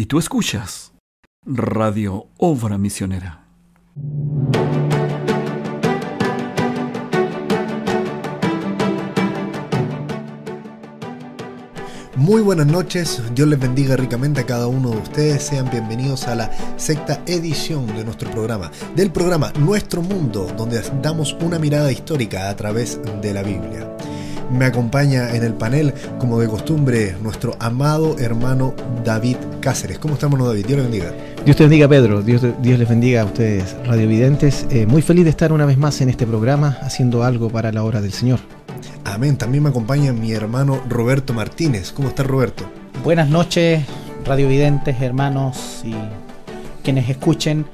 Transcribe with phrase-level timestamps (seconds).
[0.00, 0.92] Y tú escuchas
[1.44, 3.48] Radio Obra Misionera.
[12.14, 16.36] Muy buenas noches, Dios les bendiga ricamente a cada uno de ustedes, sean bienvenidos a
[16.36, 22.50] la sexta edición de nuestro programa, del programa Nuestro Mundo, donde damos una mirada histórica
[22.50, 23.96] a través de la Biblia.
[24.50, 28.74] Me acompaña en el panel, como de costumbre, nuestro amado hermano
[29.04, 29.98] David Cáceres.
[29.98, 30.66] ¿Cómo estamos, David?
[30.66, 31.12] Dios le bendiga.
[31.44, 32.22] Dios te bendiga, Pedro.
[32.22, 34.66] Dios, Dios les bendiga a ustedes, radiovidentes.
[34.70, 37.84] Eh, muy feliz de estar una vez más en este programa, haciendo algo para la
[37.84, 38.38] obra del Señor.
[39.04, 39.36] Amén.
[39.36, 41.92] También me acompaña mi hermano Roberto Martínez.
[41.92, 42.64] ¿Cómo está Roberto?
[43.04, 43.84] Buenas noches,
[44.24, 45.94] radiovidentes, hermanos y
[46.82, 47.66] quienes escuchen.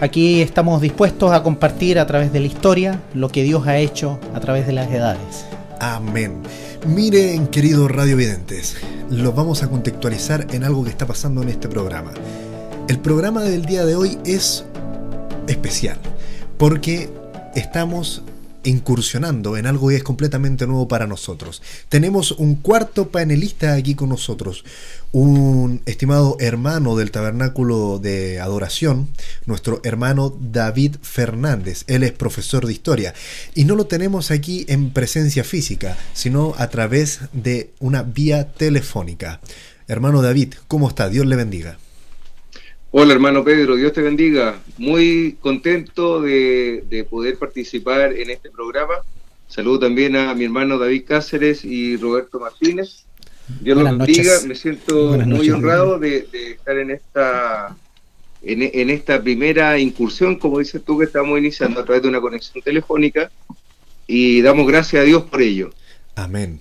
[0.00, 4.18] Aquí estamos dispuestos a compartir a través de la historia lo que Dios ha hecho
[4.32, 5.49] a través de las edades.
[5.80, 6.42] Amén.
[6.86, 8.76] Miren, queridos radiovidentes,
[9.08, 12.12] los vamos a contextualizar en algo que está pasando en este programa.
[12.86, 14.64] El programa del día de hoy es
[15.48, 15.96] especial
[16.58, 17.08] porque
[17.54, 18.22] estamos
[18.64, 21.62] incursionando en algo que es completamente nuevo para nosotros.
[21.88, 24.64] Tenemos un cuarto panelista aquí con nosotros,
[25.12, 29.08] un estimado hermano del tabernáculo de adoración,
[29.46, 31.84] nuestro hermano David Fernández.
[31.86, 33.14] Él es profesor de historia
[33.54, 39.40] y no lo tenemos aquí en presencia física, sino a través de una vía telefónica.
[39.88, 41.08] Hermano David, ¿cómo está?
[41.08, 41.78] Dios le bendiga.
[42.92, 44.58] Hola hermano Pedro, Dios te bendiga.
[44.76, 48.94] Muy contento de, poder participar en este programa.
[49.46, 53.04] Saludo también a mi hermano David Cáceres y Roberto Martínez.
[53.60, 54.32] Dios los bendiga.
[54.44, 57.76] Me siento muy honrado de, estar en esta,
[58.42, 62.60] en, esta primera incursión, como dices tú, que estamos iniciando a través de una conexión
[62.60, 63.30] telefónica
[64.08, 65.70] y damos gracias a Dios por ello.
[66.16, 66.58] Amén.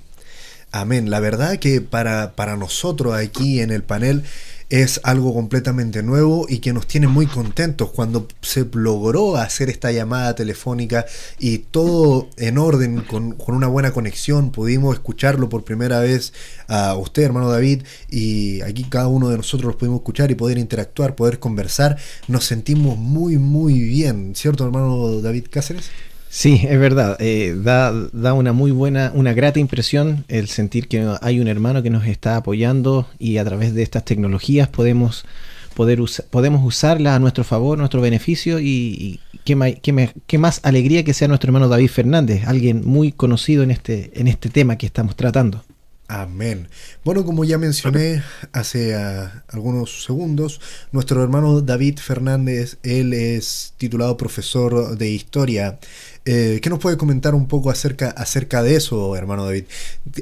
[0.71, 1.09] Amén.
[1.09, 4.23] La verdad que para, para nosotros aquí en el panel
[4.69, 9.91] es algo completamente nuevo y que nos tiene muy contentos cuando se logró hacer esta
[9.91, 11.05] llamada telefónica
[11.39, 16.33] y todo en orden, con, una buena conexión, pudimos escucharlo por primera vez
[16.67, 20.59] a usted, hermano David, y aquí cada uno de nosotros los pudimos escuchar y poder
[20.59, 25.89] interactuar, poder conversar, nos sentimos muy, muy bien, ¿cierto, hermano David Cáceres?
[26.29, 27.17] Sí, es verdad.
[27.19, 31.81] Eh, da, da, una muy buena, una grata impresión el sentir que hay un hermano
[31.81, 35.25] que nos está apoyando y a través de estas tecnologías podemos,
[35.73, 39.79] poder podemos usarlas a nuestro favor, nuestro beneficio y, qué,
[40.27, 44.27] qué, más alegría que sea nuestro hermano David Fernández, alguien muy conocido en este, en
[44.27, 45.63] este tema que estamos tratando.
[46.11, 46.69] Amén.
[47.03, 50.59] Bueno, como ya mencioné hace ah, algunos segundos,
[50.91, 55.77] nuestro hermano David Fernández, él es titulado profesor de historia.
[56.25, 59.65] Eh, ¿Qué nos puede comentar un poco acerca, acerca de eso, hermano David?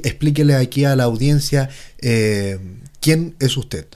[0.04, 1.70] Explíquele aquí a la audiencia
[2.02, 2.58] eh,
[3.00, 3.86] quién es usted.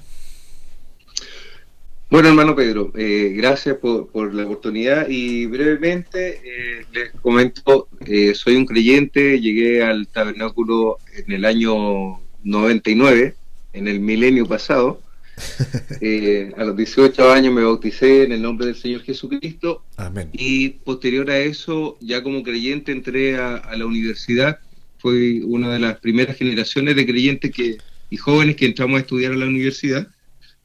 [2.12, 8.56] Bueno, hermano Pedro, eh, gracias por, la oportunidad y brevemente eh, les comento, eh, soy
[8.56, 13.34] un creyente, llegué al tabernáculo en el año 99,
[13.72, 15.00] en el milenio pasado.
[16.58, 19.82] a los 18 años me bauticé en el nombre del Señor Jesucristo.
[19.96, 20.28] Amén.
[20.34, 24.58] Y posterior a eso, ya como creyente, entré a, la universidad.
[24.98, 27.78] Fui una de las primeras generaciones de creyentes que,
[28.10, 30.11] y jóvenes que entramos a estudiar a la universidad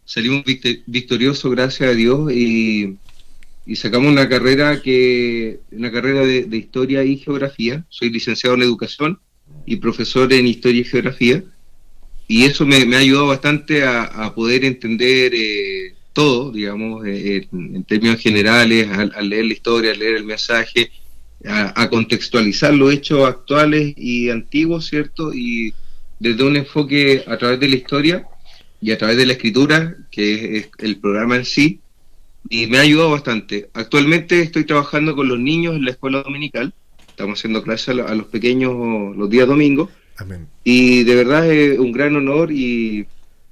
[0.08, 0.44] salimos
[0.86, 2.96] victoriosos, gracias a Dios, y,
[3.76, 7.86] sacamos una carrera que una carrera de, historia y geografía.
[7.90, 9.20] Soy licenciado en educación
[9.66, 11.44] y profesor en historia y geografía,
[12.28, 18.20] y eso me, ha ayudado bastante a, poder entender eh, todo, digamos, eh, en, términos
[18.22, 20.90] generales, al, leer la historia, al leer el mensaje,
[21.46, 25.34] a, contextualizar los hechos actuales y antiguos, ¿cierto?
[25.34, 25.74] Y
[26.18, 28.28] desde un enfoque a través de la historia
[28.82, 31.80] y a través de la escritura, que es el programa en sí,
[32.50, 33.70] y me ha ayudado bastante.
[33.74, 36.74] Actualmente estoy trabajando con los niños en la escuela dominical,
[37.08, 39.90] estamos haciendo clases a los pequeños los días domingos,
[40.64, 43.06] y de verdad es un gran honor y,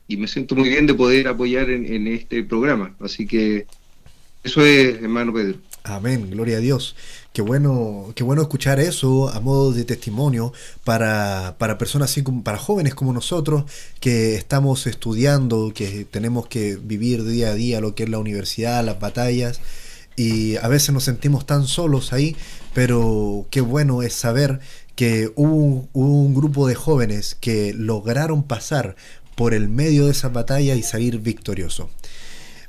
[0.07, 2.95] me siento muy bien de poder apoyar en, en este programa.
[2.99, 3.65] Así que
[4.43, 5.57] eso es, hermano Pedro.
[5.87, 6.95] Amén, gloria a Dios.
[7.31, 10.51] Qué bueno, qué bueno escuchar eso a modo de testimonio
[10.83, 13.65] para, para personas así como, para jóvenes como nosotros
[13.99, 18.83] que estamos estudiando, que tenemos que vivir día a día lo que es la universidad,
[18.83, 19.61] las batallas,
[20.15, 22.35] y a veces nos sentimos tan solos ahí,
[22.73, 24.61] pero qué bueno es saber
[24.95, 28.95] que hubo, un grupo de jóvenes que lograron pasar
[29.35, 31.89] por el medio de esa batalla y salir victoriosos.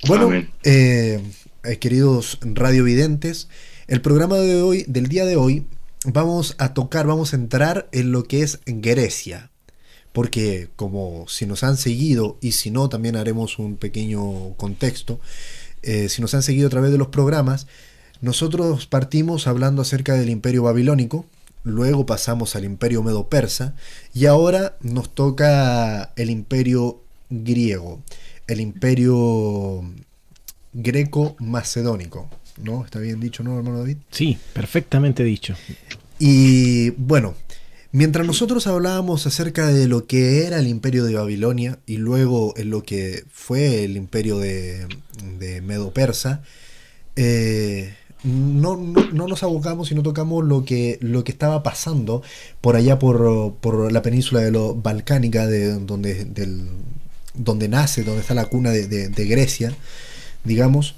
[0.07, 0.31] Bueno,
[0.65, 1.23] eh,
[1.67, 3.49] eh, queridos radiovidentes,
[3.89, 5.67] el programa de hoy, del día de hoy,
[6.05, 9.51] vamos a tocar, vamos a entrar en lo que es Grecia.
[10.13, 15.21] porque como si nos han seguido, y si no, también haremos un pequeño contexto,
[15.83, 17.67] eh, si nos han seguido a través de los programas,
[18.23, 21.27] nosotros partimos hablando acerca del imperio babilónico,
[21.65, 23.75] luego pasamos al imperio medo-persa
[24.15, 28.01] y ahora nos toca el imperio griego,
[28.47, 29.85] el imperio
[30.77, 32.29] greco-macedónico.
[32.63, 32.85] ¿No?
[32.85, 33.99] ¿Está bien dicho, no, hermano David?
[34.11, 35.55] Sí, perfectamente dicho.
[36.19, 37.35] Y bueno,
[37.93, 42.71] mientras nosotros hablábamos acerca de lo que era el imperio de Babilonia y luego en
[42.71, 44.87] lo que fue el imperio de,
[45.39, 46.43] de Medo-Persa,
[47.17, 47.95] eh,
[48.27, 52.23] no, no, nos abocamos y no tocamos lo que, lo que estaba pasando
[52.61, 56.67] por allá por, por la península de lo balcánica, de, donde, del,
[57.35, 59.75] donde nace, donde está la cuna de, de, Grecia,
[60.47, 60.95] digamos.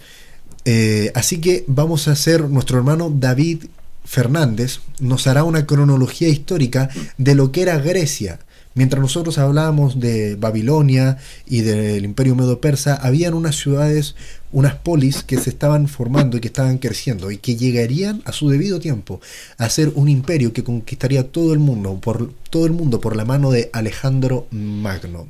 [0.64, 3.64] Eh, así que vamos a hacer, nuestro hermano David
[4.04, 8.40] Fernández nos hará una cronología histórica de lo que era Grecia.
[8.74, 14.14] Mientras nosotros hablábamos de Babilonia y del imperio medo-persa, habían unas ciudades,
[14.52, 18.48] unas polis que se estaban formando y que estaban creciendo y que llegarían a su
[18.48, 19.20] debido tiempo
[19.56, 23.24] a ser un imperio que conquistaría todo el mundo, por, todo el mundo por la
[23.24, 25.26] mano de Alejandro Magno.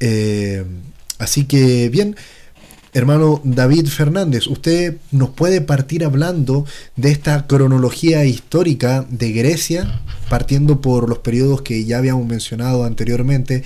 [0.00, 0.64] Eh,
[1.18, 2.16] así que bien,
[2.96, 6.64] hermano David Fernández, usted nos puede partir hablando
[6.96, 10.00] de esta cronología histórica de Grecia,
[10.30, 13.64] partiendo por los periodos que ya habíamos mencionado anteriormente,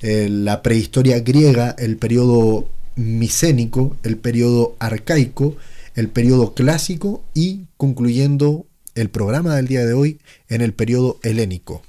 [0.00, 5.58] eh, la prehistoria griega, el periodo micénico, el periodo arcaico,
[5.94, 11.82] el periodo clásico y concluyendo el programa del día de hoy en el periodo helénico.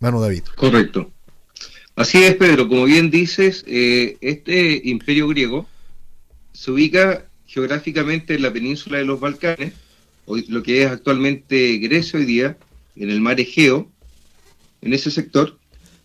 [0.00, 0.44] Hermano David.
[0.56, 1.10] Correcto.
[1.94, 2.68] Así es, Pedro.
[2.68, 5.66] Como bien dices, eh, este imperio griego
[6.52, 9.74] se ubica geográficamente en la península de los Balcanes,
[10.26, 12.56] hoy, lo que es actualmente Grecia hoy día,
[12.96, 13.90] en el mar Egeo,
[14.80, 15.58] en ese sector,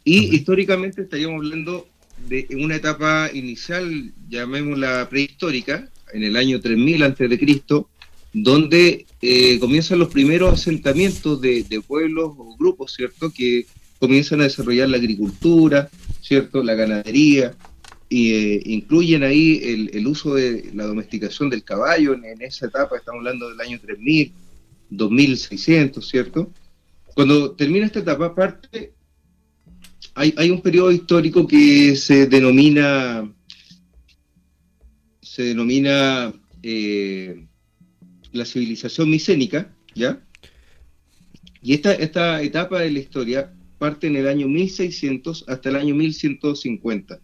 [0.04, 1.88] y históricamente estaríamos hablando
[2.28, 7.86] de una etapa inicial, llamémosla prehistórica, en el año 3000 a.C.,
[8.34, 13.66] donde eh, comienzan los primeros asentamientos de, de, pueblos o grupos, ¿cierto?, que
[14.00, 15.90] comienzan a desarrollar la agricultura,
[16.22, 17.56] ¿cierto?, la ganadería,
[18.10, 23.50] eh, incluyen ahí el, uso de la domesticación del caballo en, esa etapa, estamos hablando
[23.50, 24.34] del año 3000,
[24.90, 26.52] 2600, ¿cierto?
[27.14, 28.94] Cuando termina esta etapa, aparte,
[30.16, 33.30] hay, hay un periodo histórico que se denomina,
[35.22, 36.34] se denomina
[36.64, 37.46] eh,
[38.32, 40.22] la civilización micénica, ¿ya?
[41.62, 45.96] Y esta, esta etapa de la historia parte en el año 1600 hasta el año
[45.96, 47.20] 1150.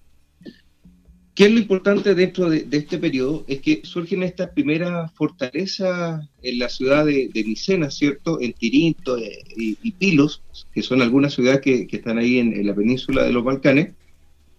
[1.36, 3.44] ¿Qué es lo importante dentro de, este periodo?
[3.48, 8.40] Es que surgen estas primeras fortalezas en la ciudad de, de Micenas, ¿cierto?
[8.40, 10.44] En Tirinto eh, y, Pilos,
[10.74, 13.94] que son algunas ciudades que, están ahí en, la península de los Balcanes,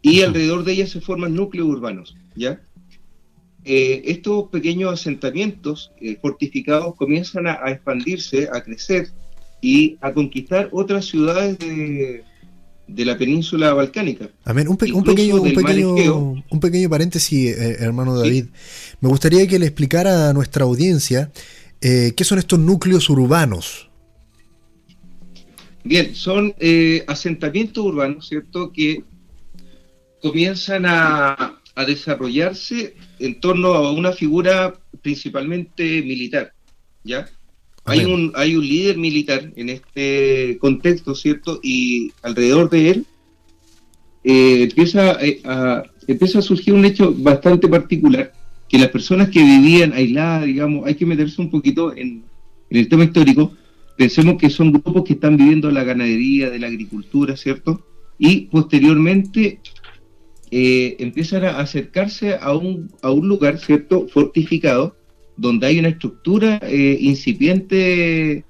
[0.03, 2.61] y alrededor de ellas se forman núcleos urbanos, ¿ya?
[3.65, 9.09] Eh, estos pequeños asentamientos eh, fortificados comienzan a expandirse, a crecer
[9.63, 12.25] y a conquistar otras ciudades de,
[12.87, 14.29] de la península balcánica.
[14.45, 14.69] Amén.
[14.69, 18.47] Un, pequeño, un, pequeño, un pequeño paréntesis, eh, hermano David.
[19.01, 21.33] Me gustaría que le explicara a nuestra audiencia
[21.81, 23.91] eh, qué son estos núcleos urbanos.
[25.83, 29.05] Bien, son eh, asentamientos urbanos, ¿cierto?, que
[30.23, 36.55] comienzan a, a desarrollarse en torno a una figura principalmente militar,
[37.03, 37.29] ¿ya?
[37.87, 41.61] Hay un, hay un líder militar en este contexto, ¿cierto?
[41.63, 43.07] Y alrededor de él
[44.25, 48.33] eh, empieza, eh, a, empieza a surgir un hecho bastante particular,
[48.69, 52.25] que las personas que vivían aisladas, digamos, hay que meterse un poquito en,
[52.71, 53.53] el tema histórico,
[53.97, 57.87] pensemos que son grupos que están viviendo la ganadería, de la agricultura, ¿cierto?
[58.19, 59.61] Y posteriormente
[60.51, 64.09] eh, empiezan a acercarse a un, a un lugar, ¿cierto?
[64.09, 64.97] Fortificado,
[65.37, 68.45] donde hay una estructura eh, incipiente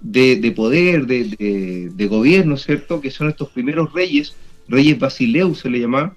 [0.00, 3.00] de, poder, de, gobierno, ¿cierto?
[3.00, 4.36] Que son estos primeros reyes,
[4.68, 6.16] reyes basileus se le llamaba,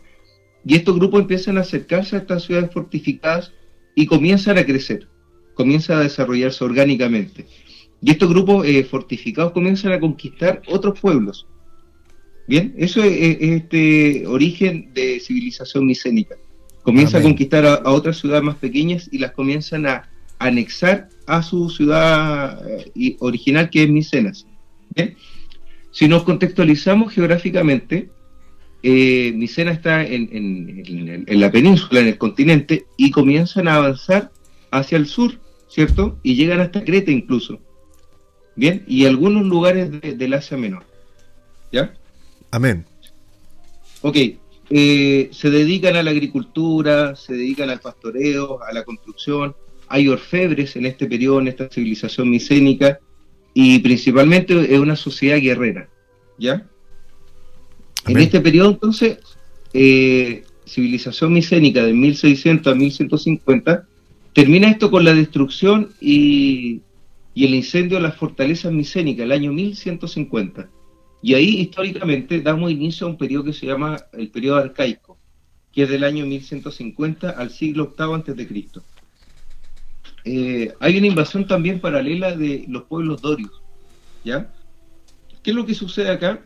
[0.66, 3.54] y estos grupos empiezan a acercarse a estas ciudades fortificadas
[3.96, 5.08] y comienzan a crecer,
[5.54, 7.46] comienzan a desarrollarse orgánicamente.
[8.02, 11.48] Y estos grupos eh, fortificados comienzan a conquistar otros pueblos.
[12.48, 16.36] Bien, eso es, este origen de civilización micénica
[16.84, 20.10] comienza a conquistar a, otras ciudades más pequeñas y las comienzan a
[20.40, 22.62] anexar a su ciudad
[22.96, 24.46] eh, original que es Micenas.
[25.92, 28.10] Si nos contextualizamos geográficamente,
[28.84, 34.32] eh, Micenas está en, la península, en el continente, y comienzan a avanzar
[34.72, 36.20] hacia el sur, ¿cierto?
[36.24, 37.60] Y llegan hasta Creta incluso.
[38.56, 40.84] Bien, y algunos lugares del Asia Menor.
[41.72, 41.94] ¿Ya?
[42.52, 42.86] Amén.
[44.02, 44.18] Ok,
[44.70, 49.56] eh, se dedican a la agricultura, se dedican al pastoreo, a la construcción.
[49.88, 53.00] Hay orfebres en este periodo, en esta civilización micénica,
[53.54, 55.90] y principalmente es una sociedad guerrera.
[56.38, 56.68] ¿Ya?
[58.08, 59.18] En este periodo, entonces,
[59.74, 63.88] eh, civilización micénica de 1600 a 1150,
[64.34, 66.82] termina esto con la destrucción y,
[67.34, 70.70] y el incendio de las fortalezas micénicas, el año 1150.
[71.22, 75.18] Y ahí históricamente damos inicio a un periodo que se llama el periodo arcaico,
[75.72, 78.84] que es del año 1150 al siglo VIII antes de Cristo.
[80.24, 83.62] Eh, hay una invasión también paralela de los pueblos dorios,
[84.24, 84.52] ¿ya?
[85.44, 86.42] ¿Qué es lo que sucede acá?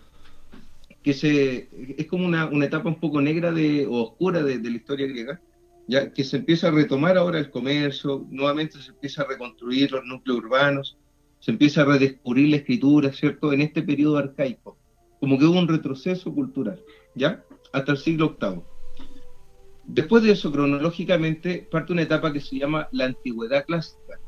[1.03, 4.77] Que se, es como una, etapa un poco negra de, o oscura de, de la
[4.77, 5.41] historia griega,
[5.87, 10.05] ya que se empieza a retomar ahora el comercio, nuevamente se empieza a reconstruir los
[10.05, 10.97] núcleos urbanos,
[11.43, 13.51] se empieza a redescubrir la escritura, ¿cierto?
[13.51, 14.77] En este periodo arcaico,
[15.19, 16.81] como que hubo un retroceso cultural,
[17.15, 17.43] ¿ya?
[17.73, 18.61] Hasta el siglo VIII.
[19.83, 24.19] Después de eso, cronológicamente, parte una etapa que se llama la antigüedad clásica.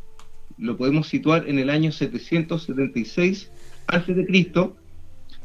[0.58, 3.50] Lo podemos situar en el año 776
[3.88, 4.72] a.C.,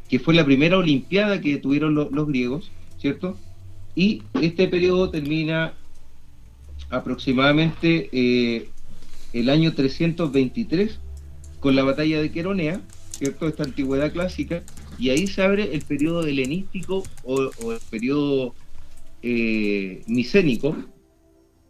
[0.09, 3.37] que fue la primera olimpiada que tuvieron los griegos, ¿cierto?
[3.95, 5.73] Y este periodo termina
[6.89, 8.67] aproximadamente eh,
[9.31, 10.99] el año 323
[11.61, 13.47] con la batalla de Queronea, ¿cierto?
[13.47, 14.63] Esta antigüedad clásica,
[14.99, 18.53] y ahí se abre el periodo helenístico o, el periodo
[19.21, 20.75] eh, micénico,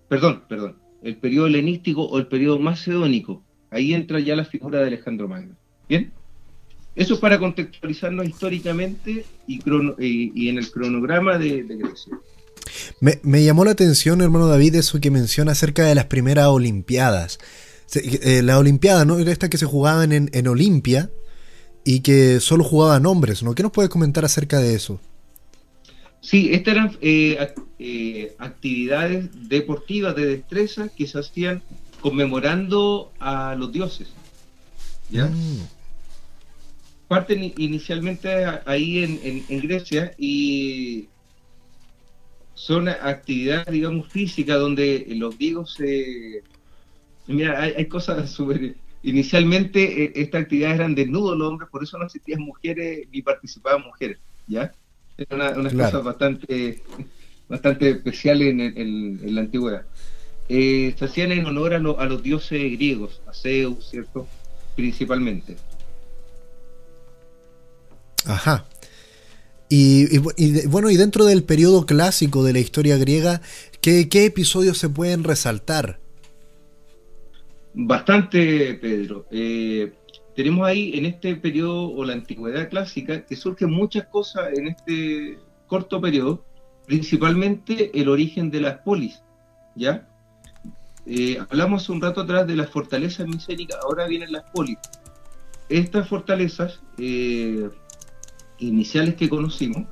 [0.09, 3.43] perdón, perdón, el periodo helenístico o el periodo macedónico.
[3.69, 5.55] Ahí entra ya la figura de Alejandro Magno.
[5.87, 6.11] ¿Bien?
[6.95, 12.17] Eso es para contextualizarnos históricamente y, en el cronograma de, Grecia.
[12.99, 17.39] Me, llamó la atención, hermano David, eso que menciona acerca de las primeras Olimpiadas.
[17.93, 19.19] Eh, la Olimpiada, ¿no?
[19.19, 21.09] Era esta que se jugaban en, en Olimpia
[21.83, 23.55] y que solo jugaban hombres, ¿no?
[23.55, 24.99] ¿Qué nos puedes comentar acerca de eso?
[26.21, 31.63] Sí, estas eran eh, eh, actividades deportivas de destreza que se hacían
[31.99, 34.09] conmemorando a los dioses.
[35.09, 35.25] ¿Ya?
[35.25, 35.67] Mm.
[37.07, 41.09] Parten inicialmente ahí en, en, Grecia y
[42.53, 46.43] son actividades, digamos, físicas donde los griegos se
[47.31, 48.75] Mira, hay, cosas súper...
[49.03, 53.81] Inicialmente eh, estas actividades eran desnudos los hombres, por eso no existían mujeres ni participaban
[53.81, 54.71] mujeres, ¿ya?
[55.17, 56.83] Era una, cosa bastante,
[57.49, 59.85] bastante especial en, la antigüedad.
[60.49, 64.27] Eh, se hacían en honor a, los dioses griegos, a Zeus, ¿cierto?
[64.75, 65.55] Principalmente.
[68.25, 68.65] Ajá.
[69.69, 70.17] Y,
[70.67, 73.41] bueno, y dentro del periodo clásico de la historia griega,
[73.79, 76.01] ¿qué, ¿qué, episodios se pueden resaltar?
[77.73, 79.27] Bastante, Pedro.
[79.31, 79.93] Eh,
[80.35, 85.39] tenemos ahí en este periodo o la antigüedad clásica que surgen muchas cosas en este
[85.67, 86.43] corto periodo,
[86.85, 89.23] principalmente el origen de las polis,
[89.75, 90.07] ¿ya?
[91.05, 94.77] Eh, hablamos un rato atrás de las fortalezas micénicas, ahora vienen las polis.
[95.69, 97.69] Estas fortalezas eh,
[98.59, 99.85] iniciales que conocimos,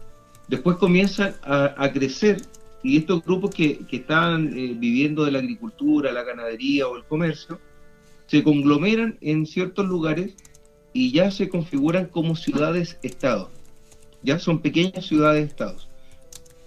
[0.49, 2.41] después comienzan a crecer
[2.83, 7.59] y estos grupos que, que estaban viviendo de la agricultura, la ganadería o el comercio,
[8.29, 10.35] se conglomeran en ciertos lugares
[10.93, 13.49] y ya se configuran como ciudades-estados.
[14.21, 15.89] Ya son pequeñas ciudades-estados.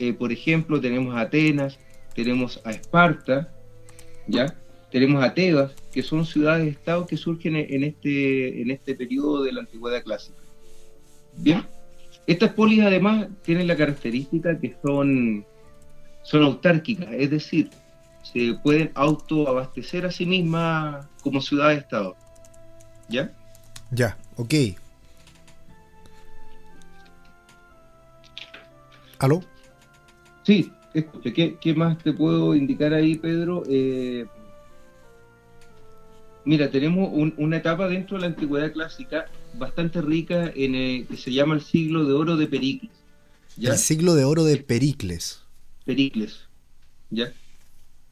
[0.00, 1.78] Eh, por ejemplo, tenemos a Atenas,
[2.14, 3.54] tenemos a Esparta,
[4.26, 4.58] ¿ya?
[4.90, 9.60] tenemos a Tebas, que son ciudades-estados que surgen en este, en este periodo de la
[9.60, 10.38] antigüedad clásica.
[11.36, 11.62] Bien,
[12.26, 15.46] estas polis además tienen la característica que son,
[16.24, 17.70] son autárquicas, es decir,
[18.22, 22.16] se pueden autoabastecer a sí mismas como ciudad-estado.
[23.08, 23.32] ¿Ya?
[23.90, 24.54] Ya, ok.
[29.18, 29.42] ¿Aló?
[30.44, 33.62] Sí, ¿Qué, ¿Qué, más te puedo indicar ahí, Pedro?
[33.66, 34.26] Eh,
[36.44, 41.32] mira, tenemos una etapa dentro de la antigüedad clásica bastante rica en el, que se
[41.32, 42.92] llama el siglo de oro de Pericles.
[43.58, 45.40] El siglo de oro de Pericles.
[45.84, 46.40] Pericles,
[47.10, 47.32] ¿ya?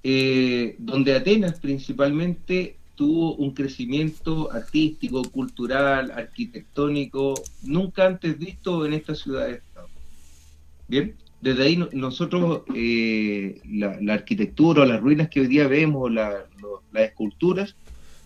[0.03, 9.15] Eh, donde Atenas principalmente tuvo un crecimiento artístico, cultural, arquitectónico, nunca antes visto en esta
[9.15, 9.89] ciudad de Estado.
[10.89, 16.45] Bien, desde ahí nosotros eh, la, arquitectura, las ruinas que hoy día vemos, las
[16.95, 17.75] esculturas,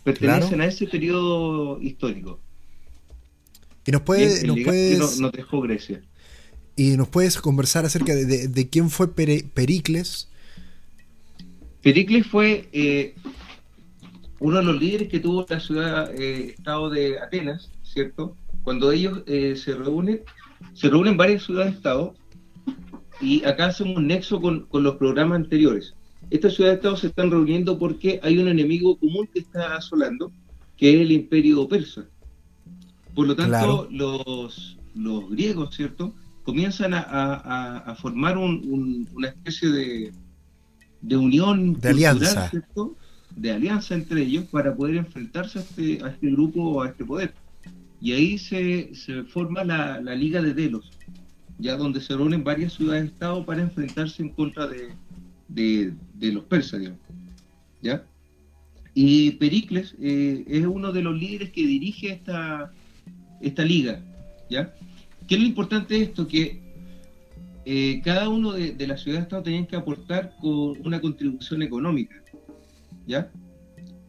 [0.02, 2.40] pertenecen a ese periodo histórico.
[3.86, 6.02] Y nos puede, nos puedes, dejó Grecia.
[6.76, 10.28] Y nos puedes conversar acerca de, quién fue Pericles
[11.84, 13.14] Pericles fue eh,
[14.40, 18.34] uno de los líderes que tuvo la ciudad-estado eh, de Atenas, ¿cierto?
[18.62, 20.22] Cuando ellos eh, se reúnen,
[20.72, 22.14] se reúnen varias ciudades-estado
[23.20, 25.94] Y acá hacemos un nexo con, los programas anteriores.
[26.30, 30.32] Estas ciudades-estados se están reuniendo porque hay un enemigo común que está asolando,
[30.78, 32.06] que es el imperio persa.
[33.14, 36.14] Por lo tanto, los, los griegos, ¿cierto?
[36.44, 40.12] Comienzan a, formar una especie de,
[41.04, 42.50] de unión de alianza.
[43.36, 47.34] de alianza entre ellos para poder enfrentarse a este, a este grupo a este poder.
[48.00, 50.90] Y ahí se, se forma la, la, Liga de Delos,
[51.58, 54.94] ya donde se reúnen varias ciudades-estado para enfrentarse en contra de,
[55.48, 57.00] de, los persas, digamos.
[57.82, 58.04] ¿ya?
[58.94, 62.72] Y Pericles eh, es uno de los líderes que dirige esta,
[63.40, 64.00] esta liga.
[64.50, 64.74] ¿ya?
[65.26, 66.26] ¿Qué es lo importante de esto?
[66.26, 66.63] Que
[67.66, 72.22] eh, cada uno de, las ciudades-estado tenían que aportar con una contribución económica.
[73.06, 73.30] ¿Ya?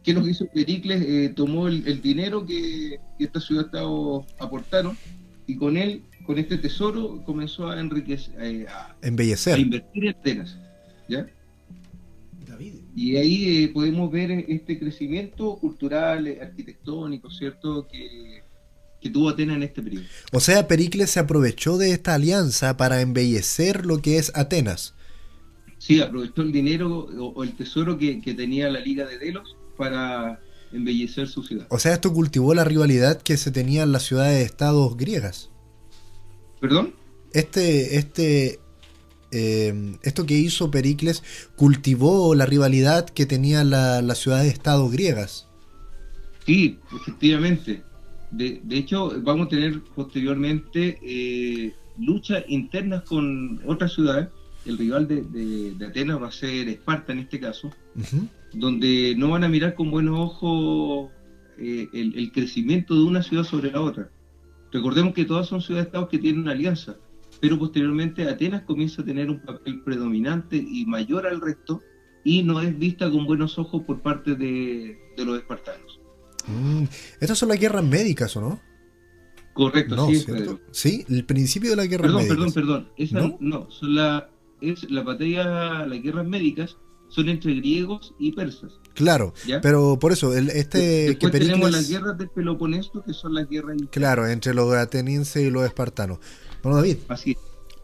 [0.02, 1.02] ¿Qué nos hizo Pericles?
[1.02, 4.96] Eh, tomó el, dinero que, estas ciudades-estado aportaron
[5.46, 9.54] y con él, con este tesoro, comenzó a enriquecer, eh, a, embellecer.
[9.54, 10.58] A invertir en Atenas.
[11.08, 11.26] ¿Ya?
[12.94, 17.86] Y ahí podemos ver este crecimiento cultural, arquitectónico, ¿cierto?
[17.86, 18.42] Que,
[19.06, 20.04] que tuvo Atenas en este periodo.
[20.32, 24.94] O sea, Pericles se aprovechó de esta alianza para embellecer lo que es Atenas.
[25.78, 30.40] Sí, aprovechó el dinero o, el tesoro que, tenía la Liga de Delos para
[30.72, 31.66] embellecer su ciudad.
[31.70, 35.50] O sea, esto cultivó la rivalidad que se tenía en las ciudades-estados griegas.
[36.60, 36.94] ¿Perdón?
[37.32, 38.58] Este, este,
[39.30, 41.22] eh, esto que hizo Pericles
[41.54, 45.46] cultivó la rivalidad que tenían las ciudades-estados griegas.
[46.44, 47.85] Sí, efectivamente.
[48.30, 54.28] De, hecho, vamos a tener posteriormente eh, luchas internas con otras ciudades.
[54.64, 57.70] El rival de, Atenas va a ser Esparta en este caso,
[58.52, 61.10] donde no van a mirar con buenos ojos
[61.58, 64.10] eh, el, crecimiento de una ciudad sobre la otra.
[64.72, 66.96] Recordemos que todas son ciudades-estados que tienen una alianza,
[67.40, 71.80] pero posteriormente Atenas comienza a tener un papel predominante y mayor al resto
[72.24, 76.00] y no es vista con buenos ojos por parte de los espartanos.
[76.46, 76.84] Mm,
[77.20, 78.60] estas son las guerras médicas, ¿o no?
[79.52, 80.24] Correcto, sí,
[80.70, 82.28] Sí, el principio de la guerra médicas.
[82.28, 83.36] Perdón, perdón, perdón.
[83.40, 83.70] ¿No?
[83.70, 84.28] son la,
[84.60, 86.76] es la batalla, las guerras médicas
[87.08, 88.72] son entre griegos y persas.
[88.94, 89.32] Claro,
[89.62, 93.48] pero por eso, el, este Después que tenemos las guerras del Peloponeso, que son las
[93.48, 93.76] guerras...
[93.90, 96.18] Claro, entre los atenienses y los espartanos.
[96.62, 96.96] Bueno, David.
[97.08, 97.36] Así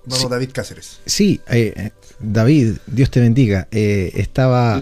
[0.05, 1.01] Vamos, David Cáceres.
[1.07, 3.69] Sí, eh, David, Dios te bendiga.
[3.71, 4.81] Eh, estaba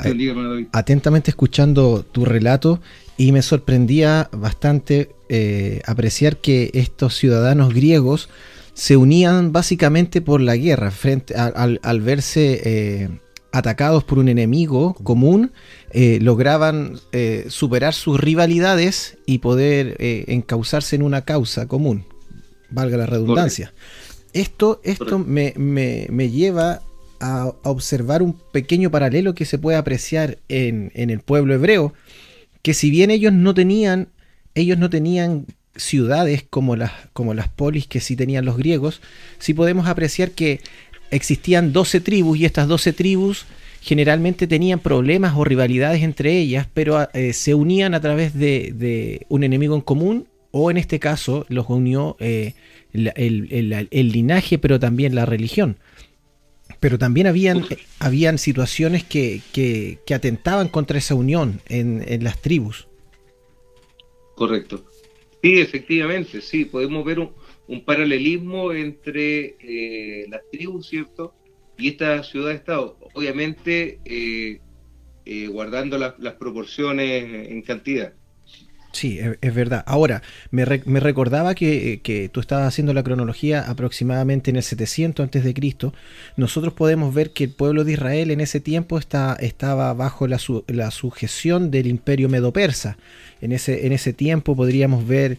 [0.72, 2.80] atentamente escuchando tu relato
[3.20, 8.30] y me sorprendía bastante eh, apreciar que estos ciudadanos griegos
[8.72, 13.10] se unían básicamente por la guerra, frente al, verse eh,
[13.52, 15.52] atacados por un enemigo común,
[15.90, 16.98] eh, lograban
[17.48, 22.06] superar sus rivalidades y poder encauzarse en una causa común,
[22.70, 23.74] valga la redundancia.
[24.32, 26.80] Esto, esto me, me, lleva
[27.20, 31.92] a, observar un pequeño paralelo que se puede apreciar en, en el pueblo hebreo,
[32.62, 34.08] que si bien ellos no tenían,
[34.54, 35.46] ellos no tenían
[35.76, 39.00] ciudades como las, como las polis que sí tenían los griegos,
[39.38, 40.60] sí podemos apreciar que
[41.10, 43.46] existían 12 tribus y estas 12 tribus
[43.80, 49.42] generalmente tenían problemas o rivalidades entre ellas, pero eh, se unían a través de, un
[49.42, 52.54] enemigo en común o en este caso los unió eh,
[52.92, 55.76] el, linaje, pero también la religión.
[56.80, 57.64] Pero también habían,
[57.98, 62.88] habían situaciones que, atentaban contra esa unión en, las tribus.
[64.34, 64.84] Correcto.
[65.42, 71.34] Sí, efectivamente, sí, podemos ver un, paralelismo entre eh, las tribus, ¿cierto?
[71.78, 74.60] Y esta ciudad-estado, obviamente eh,
[75.24, 78.14] eh, guardando las proporciones en cantidad.
[78.92, 79.84] Sí, es, verdad.
[79.86, 85.54] Ahora, me, recordaba que, tú estabas haciendo la cronología aproximadamente en el 700 antes de
[85.54, 85.94] Cristo.
[86.36, 90.38] Nosotros podemos ver que el pueblo de Israel en ese tiempo está, estaba bajo la,
[90.90, 92.96] sujeción del imperio medo-persa.
[93.40, 95.38] En ese, en ese tiempo podríamos ver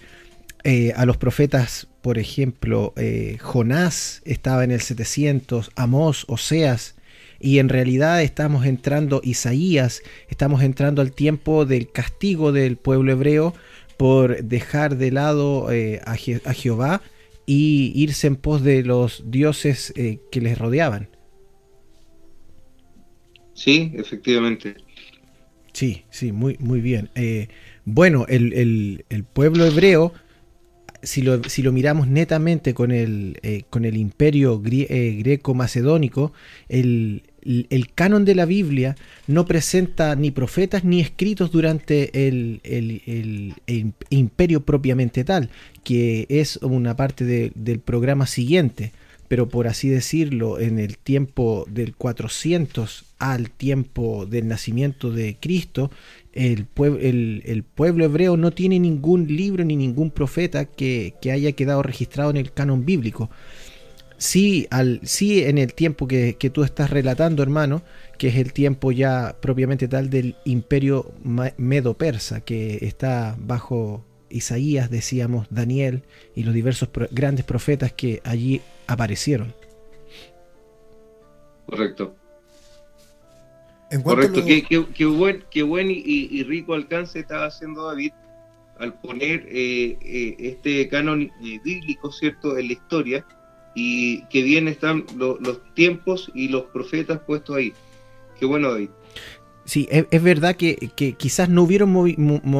[0.64, 6.96] eh, a los profetas, por ejemplo, eh, Jonás estaba en el 700, Amós, Oseas,
[7.42, 13.54] y en realidad estamos entrando, Isaías, estamos entrando al tiempo del castigo del pueblo hebreo
[13.98, 17.02] por dejar de lado eh, a, Jehová
[17.46, 21.10] y irse en pos de los dioses eh, que les rodeaban.
[23.54, 24.76] Sí, efectivamente.
[25.74, 27.10] Sí, sí, muy, muy bien.
[27.16, 27.48] Eh,
[27.86, 30.14] bueno, el, pueblo hebreo,
[31.04, 36.34] si lo, si lo, miramos netamente con el, con el imperio greco-macedónico,
[36.70, 38.96] el, el canon de la Biblia
[39.28, 42.62] no presenta ni profetas ni escritos durante el,
[44.10, 45.50] imperio propiamente tal,
[45.84, 48.92] que es una parte del programa siguiente.
[49.28, 55.90] pero por así decirlo, en el tiempo del 400 al tiempo del nacimiento de Cristo,
[56.34, 56.68] el,
[57.46, 62.38] el, pueblo hebreo no tiene ningún libro ni ningún profeta que, haya quedado registrado en
[62.38, 63.30] el canon bíblico.
[64.22, 67.82] Sí, al, sí en el tiempo que, que tú estás relatando, hermano,
[68.20, 71.12] que es el tiempo ya propiamente tal del imperio
[71.58, 76.04] medo-persa, que está bajo Isaías, decíamos, Daniel
[76.36, 79.56] y los diversos grandes profetas que allí aparecieron.
[81.66, 82.14] Correcto.
[84.04, 88.12] Correcto, qué, buen, qué buen y, rico alcance estaba haciendo David
[88.78, 93.26] al poner eh, eh, este canon eh, bíblico, ¿cierto?, en la historia
[93.76, 97.74] y que bien están los tiempos y los profetas puestos ahí.
[98.40, 98.90] Qué bueno, David.
[99.64, 100.76] Sí, es, verdad que,
[101.18, 101.96] quizás no hubieron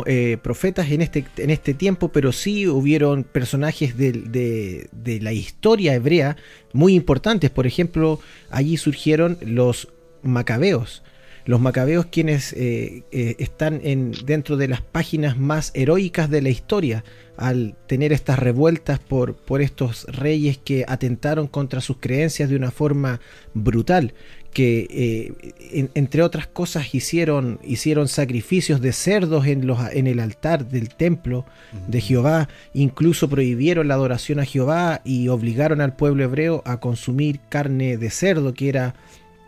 [0.06, 4.88] eh, profetas en este, en este tiempo, pero sí hubieron personajes de,
[5.22, 6.38] la historia hebrea
[6.74, 7.50] muy importantes.
[7.50, 8.20] Por ejemplo,
[8.50, 9.90] allí surgieron los
[10.22, 11.04] macabeos.
[11.46, 16.50] Los macabeos quienes eh, eh, están en, dentro de las páginas más heroicas de la
[16.50, 17.04] historia
[17.38, 22.72] al tener estas revueltas por, por estos reyes que atentaron contra sus creencias de una
[22.72, 23.20] forma
[23.54, 24.14] brutal
[24.54, 30.68] que eh, entre otras cosas hicieron, hicieron sacrificios de cerdos en, los, en el altar
[30.68, 31.46] del templo
[31.88, 37.40] de Jehová, incluso prohibieron la adoración a Jehová y obligaron al pueblo hebreo a consumir
[37.50, 38.96] carne de cerdo, que, era,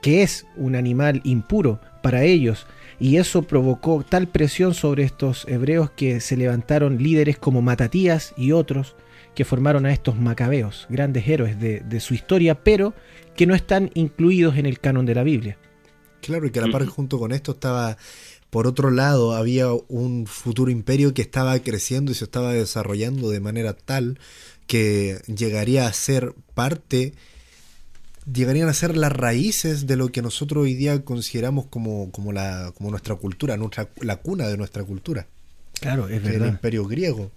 [0.04, 2.68] que es un animal impuro para ellos.
[3.00, 8.52] Y eso provocó tal presión sobre estos hebreos que se levantaron líderes como Matatías y
[8.52, 8.96] otros
[9.34, 12.94] que formaron a estos macabeos, grandes héroes de, de su historia, pero
[13.36, 15.58] que no están incluidos en el canon de la Biblia.
[16.22, 17.98] Claro, y que a la par junto con esto estaba,
[18.50, 23.40] por otro lado, había un futuro imperio que estaba creciendo y se estaba desarrollando de
[23.40, 24.20] manera tal
[24.68, 27.14] que llegaría a ser parte,
[28.32, 32.72] llegarían a ser las raíces de lo que nosotros hoy día consideramos como, como, la,
[32.78, 35.28] como nuestra cultura, nuestra, la cuna de nuestra cultura.
[35.80, 36.48] Claro, es verdad.
[36.48, 37.32] El imperio griego.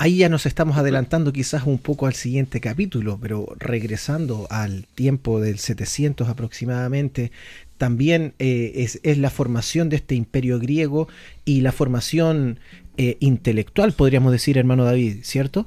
[0.00, 5.40] Ahí ya nos estamos adelantando quizás un poco al siguiente capítulo, pero regresando al tiempo
[5.40, 7.32] del 700 aproximadamente,
[7.78, 11.08] también eh, es, la formación de este imperio griego
[11.44, 12.60] y la formación
[12.96, 15.66] eh, intelectual, podríamos decir, hermano David, ¿cierto?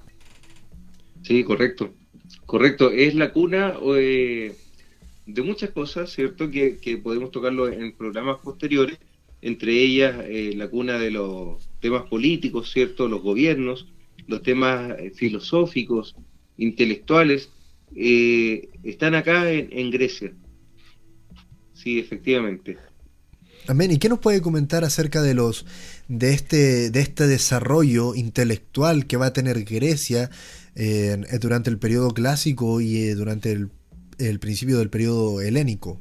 [1.23, 1.93] Sí, correcto.
[2.51, 4.53] Correcto, es la cuna eh,
[5.25, 6.51] de muchas cosas, ¿cierto?
[6.51, 8.97] Que, que, podemos tocarlo en programas posteriores,
[9.41, 10.17] entre ellas
[10.57, 13.07] la cuna de los temas políticos, ¿cierto?
[13.07, 13.87] Los gobiernos,
[14.27, 16.13] los temas eh, filosóficos,
[16.57, 17.49] intelectuales,
[17.95, 20.33] eh, están acá en, Grecia.
[21.73, 22.77] Sí, efectivamente.
[23.65, 23.91] Amén.
[23.91, 25.65] ¿Y qué nos puede comentar acerca de los
[26.09, 30.29] de este de este desarrollo intelectual que va a tener Grecia
[30.75, 33.69] eh, durante el periodo clásico y durante el,
[34.19, 35.99] el, principio del periodo helénico?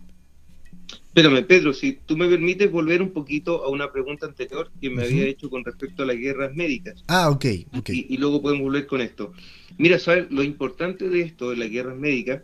[1.08, 5.02] Espérame, Pedro, si tú me permites volver un poquito a una pregunta anterior que me
[5.02, 7.02] había hecho con respecto a las guerras médicas.
[7.08, 7.90] Ah, ok, ok.
[7.90, 9.32] Y, luego podemos volver con esto.
[9.76, 10.30] Mira, ¿sabes?
[10.30, 12.42] Lo importante de esto, de las guerras médicas,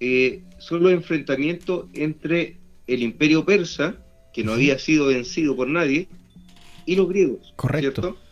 [0.00, 3.96] eh, son los enfrentamientos entre el imperio persa,
[4.32, 6.08] que no había sido vencido por nadie,
[6.86, 7.52] y los griegos.
[7.56, 8.02] Correcto.
[8.02, 8.23] ¿cierto?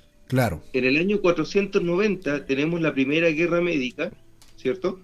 [0.72, 4.10] En el año 490 tenemos la primera guerra médica,
[4.56, 5.00] ¿cierto?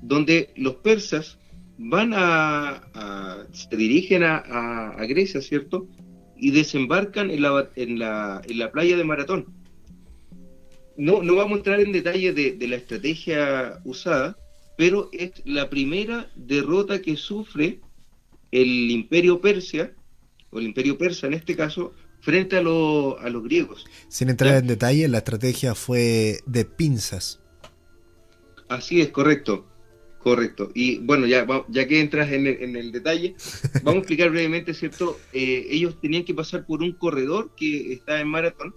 [0.00, 1.38] Donde los persas
[1.78, 5.86] van a, se dirigen a, Grecia, ¿cierto?
[6.36, 9.46] Y desembarcan en la, en la, en la playa de Maratón.
[10.96, 14.38] No, no vamos a entrar en detalle de, la estrategia usada,
[14.76, 17.80] pero es la primera derrota que sufre
[18.52, 19.92] el imperio persia,
[20.50, 21.94] o el imperio persa en este caso,
[22.24, 23.84] frente a, a los griegos.
[24.08, 27.40] Sin entrar en detalle, la estrategia fue de pinzas.
[28.68, 29.66] Así es, correcto.
[30.18, 30.70] Correcto.
[30.74, 33.34] Y bueno, ya, ya que entras en el, detalle,
[33.82, 35.20] vamos a explicar brevemente, ¿cierto?
[35.34, 38.74] Eh, ellos tenían que pasar por un corredor que está en maratón.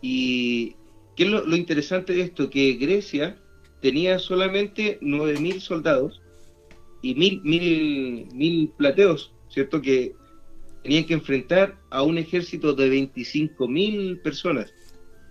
[0.00, 0.76] ¿Y
[1.16, 2.50] qué es lo, interesante de esto?
[2.50, 3.36] Que Grecia
[3.82, 6.22] tenía solamente 9.000 soldados
[7.02, 9.82] y mil, mil, mil plateos, ¿cierto?
[9.82, 10.14] Que
[10.86, 14.72] tenían que enfrentar a un ejército de 25.000 personas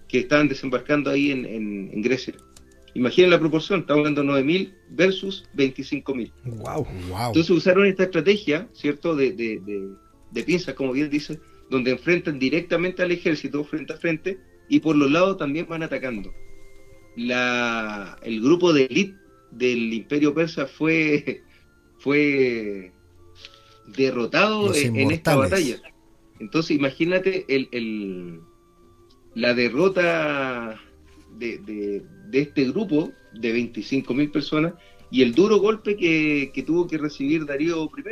[0.09, 2.33] que estaban desembarcando ahí en, en Grecia.
[2.93, 6.31] Imaginen la proporción, estamos hablando de 9.000 versus 25.000.
[6.43, 7.27] Wow, wow.
[7.27, 9.15] Entonces usaron esta estrategia, ¿cierto?
[9.15, 9.61] De, de,
[10.31, 11.39] de, pinzas, como bien dice,
[11.69, 14.37] donde enfrentan directamente al ejército frente a frente
[14.67, 16.33] y por los lados también van atacando.
[17.15, 19.15] La, el grupo de élite
[19.51, 21.43] del imperio persa fue,
[21.99, 22.91] fue
[23.87, 25.81] derrotado en, esta batalla.
[26.39, 28.41] Entonces imagínate el, el,
[29.35, 30.79] la derrota
[31.37, 32.03] de, de,
[32.39, 34.73] este grupo de 25.000 personas
[35.11, 38.03] y el duro golpe que, que tuvo que recibir Darío I.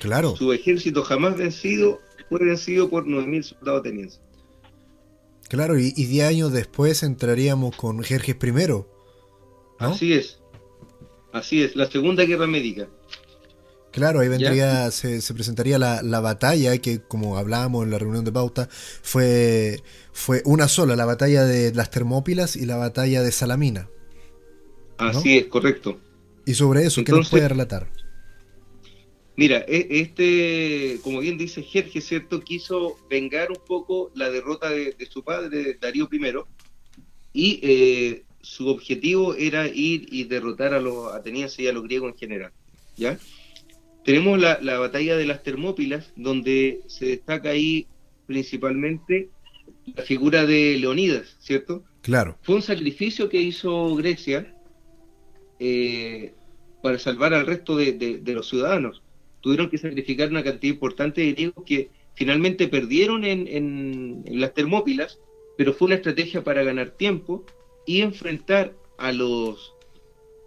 [0.00, 0.36] Claro.
[0.36, 4.20] Su ejército jamás vencido fue vencido por 9.000 soldados atenienses.
[5.48, 8.68] Claro, y, y 10 años después entraríamos con Jerjes I.
[8.68, 8.86] ¿no?
[9.78, 10.40] Así es.
[11.32, 12.88] Así es, la Segunda Guerra Médica.
[13.96, 18.26] Claro, ahí vendría, se, se, presentaría la, la, batalla que, como hablábamos en la reunión
[18.26, 19.80] de pauta, fue,
[20.12, 23.88] fue una sola, la batalla de las Termópilas y la batalla de Salamina.
[24.98, 25.06] ¿no?
[25.06, 25.98] Así es, correcto.
[26.44, 27.90] Y sobre eso, Entonces, ¿qué nos puede relatar?
[29.34, 32.42] Mira, este, como bien dice Jerjes, ¿cierto?
[32.42, 36.34] Quiso vengar un poco la derrota de, de su padre, Darío I,
[37.32, 42.12] y eh, su objetivo era ir y derrotar a los atenienses y a los griegos
[42.12, 42.52] en general,
[42.98, 43.18] ¿ya?
[44.06, 47.88] Tenemos la, la, batalla de las Termópilas, donde se destaca ahí
[48.28, 49.30] principalmente
[49.96, 51.82] la figura de Leonidas, ¿cierto?
[52.02, 52.38] Claro.
[52.42, 54.54] Fue un sacrificio que hizo Grecia
[55.58, 56.32] eh,
[56.84, 59.02] para salvar al resto de, de, de, los ciudadanos.
[59.40, 64.54] Tuvieron que sacrificar una cantidad importante de griegos que finalmente perdieron en, en, en las
[64.54, 65.18] Termópilas,
[65.58, 67.44] pero fue una estrategia para ganar tiempo
[67.86, 69.74] y enfrentar a los,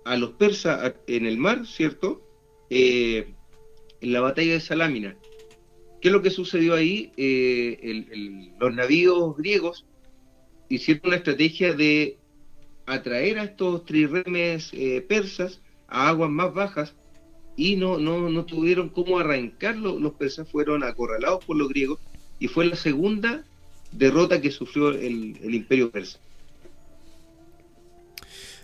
[0.05, 2.21] a los persas en el mar, ¿cierto?
[2.69, 3.33] Eh,
[4.01, 5.15] en la batalla de Salámina.
[6.01, 7.11] ¿Qué es lo que sucedió ahí?
[7.17, 9.85] Eh, los navíos griegos
[10.69, 12.17] hicieron una estrategia de
[12.85, 16.95] atraer a estos trirremes eh, persas a aguas más bajas
[17.55, 19.99] y no, no, no tuvieron cómo arrancarlo.
[19.99, 21.99] Los persas fueron acorralados por los griegos
[22.39, 23.43] y fue la segunda
[23.91, 26.19] derrota que sufrió el, el imperio persa.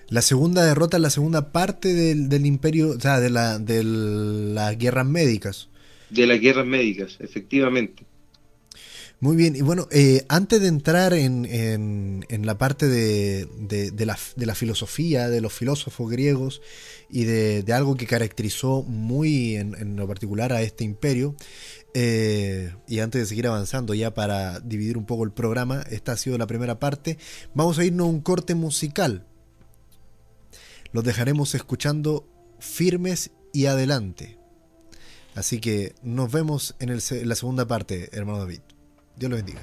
[0.09, 4.77] La segunda derrota la segunda parte del, del imperio, o sea, de, la, de las
[4.77, 5.69] guerras médicas.
[6.09, 8.05] De las guerras médicas, efectivamente.
[9.21, 13.89] Muy bien, y bueno, eh, antes de entrar en, en, en la parte de, de,
[13.91, 16.61] de, la, de, la, filosofía, de los filósofos griegos
[17.09, 21.35] y de, algo que caracterizó muy en, en, lo particular a este imperio,
[21.93, 26.17] eh, y antes de seguir avanzando ya para dividir un poco el programa, esta ha
[26.17, 27.17] sido la primera parte,
[27.53, 29.25] vamos a irnos a un corte musical
[30.95, 32.25] los dejaremos escuchando
[32.57, 34.39] firmes y adelante.
[35.35, 36.95] Así que nos vemos en,
[37.27, 38.61] la segunda parte, hermano David.
[39.17, 39.59] Dios lo bendiga.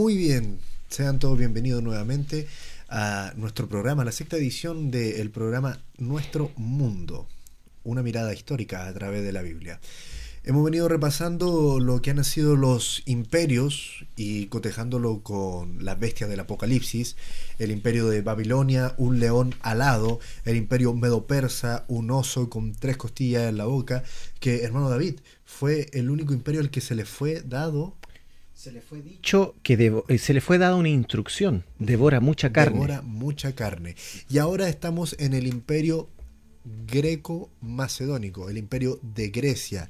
[0.00, 0.58] Muy bien,
[0.88, 2.48] sean todos bienvenidos nuevamente
[2.88, 7.28] a nuestro programa, la sexta edición del programa Nuestro Mundo,
[7.84, 9.78] una mirada histórica a través de la Biblia.
[10.42, 16.40] Hemos venido repasando lo que han sido los imperios y cotejándolo con las bestias del
[16.40, 17.16] Apocalipsis,
[17.58, 23.50] el imperio de Babilonia, un león alado, el imperio medo-persa, un oso con tres costillas
[23.50, 24.02] en la boca,
[24.38, 27.99] que hermano David fue el único imperio al que se le fue dado
[28.60, 32.74] se le fue dicho que eh, se le fue dada una instrucción, devora mucha carne.
[32.74, 33.96] Devora mucha carne.
[34.28, 36.10] Y ahora estamos en el imperio
[36.86, 39.88] greco-macedónico, el imperio de Grecia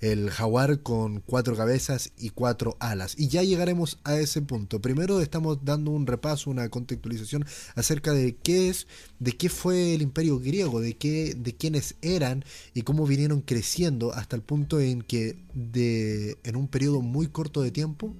[0.00, 3.14] el jaguar con cuatro cabezas y cuatro alas.
[3.18, 4.80] Y ya llegaremos a ese punto.
[4.80, 8.86] Primero estamos dando un repaso, una contextualización acerca de qué es,
[9.18, 14.12] de qué fue el imperio griego, de qué, de quiénes eran y cómo vinieron creciendo
[14.12, 18.14] hasta el punto en que de, en un periodo muy corto de tiempo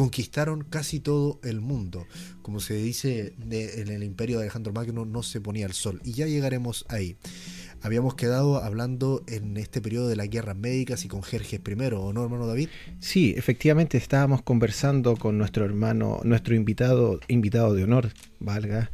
[0.00, 2.06] conquistaron casi todo el mundo.
[2.40, 6.00] Como se dice en el imperio de Alejandro Magno, no se ponía el sol.
[6.04, 7.16] Y ya llegaremos ahí.
[7.82, 12.14] Habíamos quedado hablando en este periodo de las guerras médicas y con Jerjes I, ¿o
[12.14, 12.70] no, hermano David?
[12.98, 18.90] Sí, efectivamente estábamos conversando con nuestro hermano, nuestro invitado, invitado de honor, valga,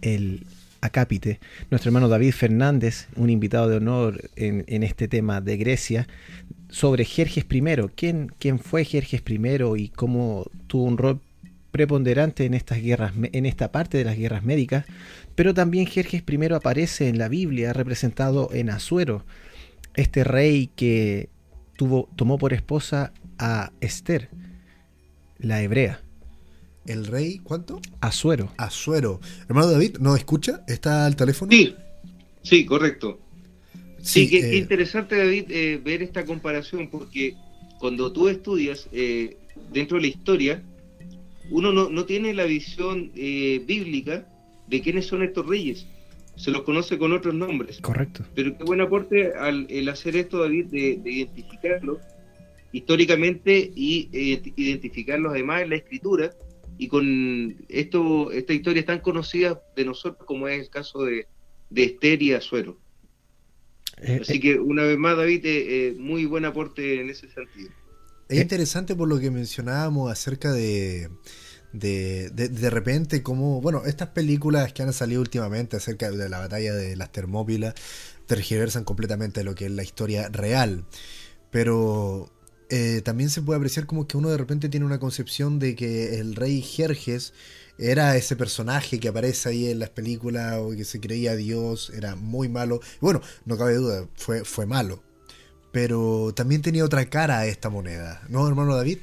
[0.00, 0.44] el
[0.80, 6.08] acápite, nuestro hermano David Fernández, un invitado de honor en, este tema de Grecia,
[6.68, 7.62] sobre Jerjes I.
[7.94, 9.38] ¿Quién, ¿Quién fue Jerjes I
[9.76, 11.20] y cómo tuvo un rol
[11.70, 14.84] preponderante en estas guerras, en esta parte de las guerras médicas,
[15.34, 19.24] pero también Jerjes I aparece en la Biblia representado en Asuero,
[19.94, 21.28] este rey que
[21.76, 24.28] tuvo, tomó por esposa a Esther,
[25.38, 26.00] la hebrea.
[26.88, 27.80] ¿El rey cuánto?
[28.00, 28.50] Asuero.
[28.56, 29.20] Asuero.
[29.48, 30.64] Hermano David, ¿no escucha?
[30.66, 31.52] ¿Está al teléfono?
[31.52, 31.74] Sí,
[32.42, 33.20] sí, correcto.
[34.00, 37.36] Sí, qué, eh, interesante, David, eh, ver esta comparación, porque
[37.78, 39.36] cuando tú estudias eh,
[39.72, 40.62] dentro de la historia,
[41.50, 44.26] uno no, tiene la visión eh, bíblica
[44.66, 45.86] de quiénes son estos reyes.
[46.36, 47.80] Se los conoce con otros nombres.
[47.80, 48.24] Correcto.
[48.34, 51.98] Pero qué buen aporte al el hacer esto, David, de, identificarlos
[52.70, 56.32] históricamente y eh, identificarlos además en la escritura
[56.78, 61.26] y con esto esta historia tan conocida de nosotros como es el caso de,
[61.70, 62.78] de Esther y Azuero.
[64.00, 67.70] Eh, Así que una vez más, David, muy buen aporte en ese sentido.
[68.28, 71.10] Es interesante por lo que mencionábamos acerca de,
[71.72, 76.74] de, de, repente como, bueno, estas películas que han salido últimamente acerca de la batalla
[76.74, 77.74] de las Termópilas
[78.26, 80.84] tergiversan completamente lo que es la historia real.
[81.50, 82.30] Pero
[82.70, 86.18] eh, también se puede apreciar como que uno de repente tiene una concepción de que
[86.18, 87.32] el rey Jerjes
[87.78, 92.16] era ese personaje que aparece ahí en las películas o que se creía Dios, era
[92.16, 92.80] muy malo.
[93.00, 95.02] Bueno, no cabe duda, fue, fue malo
[95.72, 98.98] pero también tenía otra cara a esta moneda, ¿no, hermano David?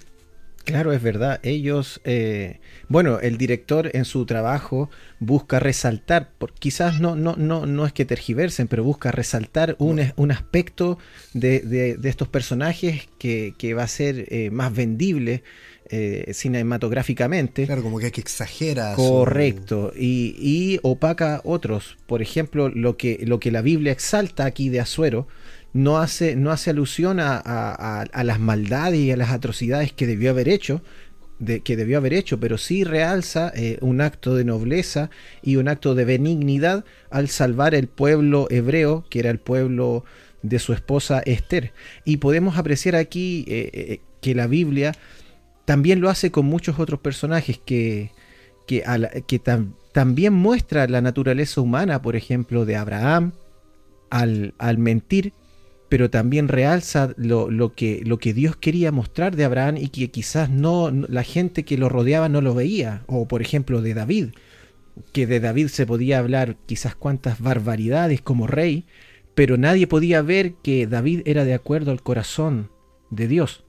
[0.65, 1.39] Claro, es verdad.
[1.43, 7.67] Ellos, eh, bueno, el director en su trabajo busca resaltar, por, quizás no, no, no,
[7.67, 10.97] no es que tergiversen, pero busca resaltar un, un aspecto
[11.33, 15.43] de, de, estos personajes que, que, va a ser eh, más vendible
[15.89, 17.67] eh, cinematográficamente.
[17.67, 18.95] Claro, como que hay que exagera.
[18.95, 19.93] Correcto.
[19.95, 21.97] Y, y, opaca otros.
[22.07, 25.27] Por ejemplo, lo que, lo que la Biblia exalta aquí de Azuero
[25.75, 30.47] no hace, no hace alusión a, las maldades y a las atrocidades que debió haber
[30.47, 30.81] hecho,
[31.39, 35.09] de, que debió haber hecho, pero sí realza eh, un acto de nobleza
[35.41, 40.05] y un acto de benignidad al salvar el pueblo hebreo, que era el pueblo
[40.43, 41.73] de su esposa Esther.
[42.05, 44.93] Y podemos apreciar aquí eh, eh, que la Biblia
[45.65, 48.11] también lo hace con muchos otros personajes que,
[48.65, 48.81] que,
[49.27, 49.41] que
[49.91, 53.33] también muestra la naturaleza humana, por ejemplo, de Abraham,
[54.09, 55.33] al, al mentir
[55.95, 60.49] pero también realza lo, que, lo que Dios quería mostrar de Abraham y que quizás
[60.49, 63.05] no la gente que lo rodeaba no lo veía.
[63.07, 64.31] O por ejemplo de David,
[65.13, 68.83] que de David se podía hablar quizás cuantas barbaridades como rey,
[69.35, 72.71] pero nadie podía ver que David era de acuerdo al corazón
[73.09, 73.63] de Dios.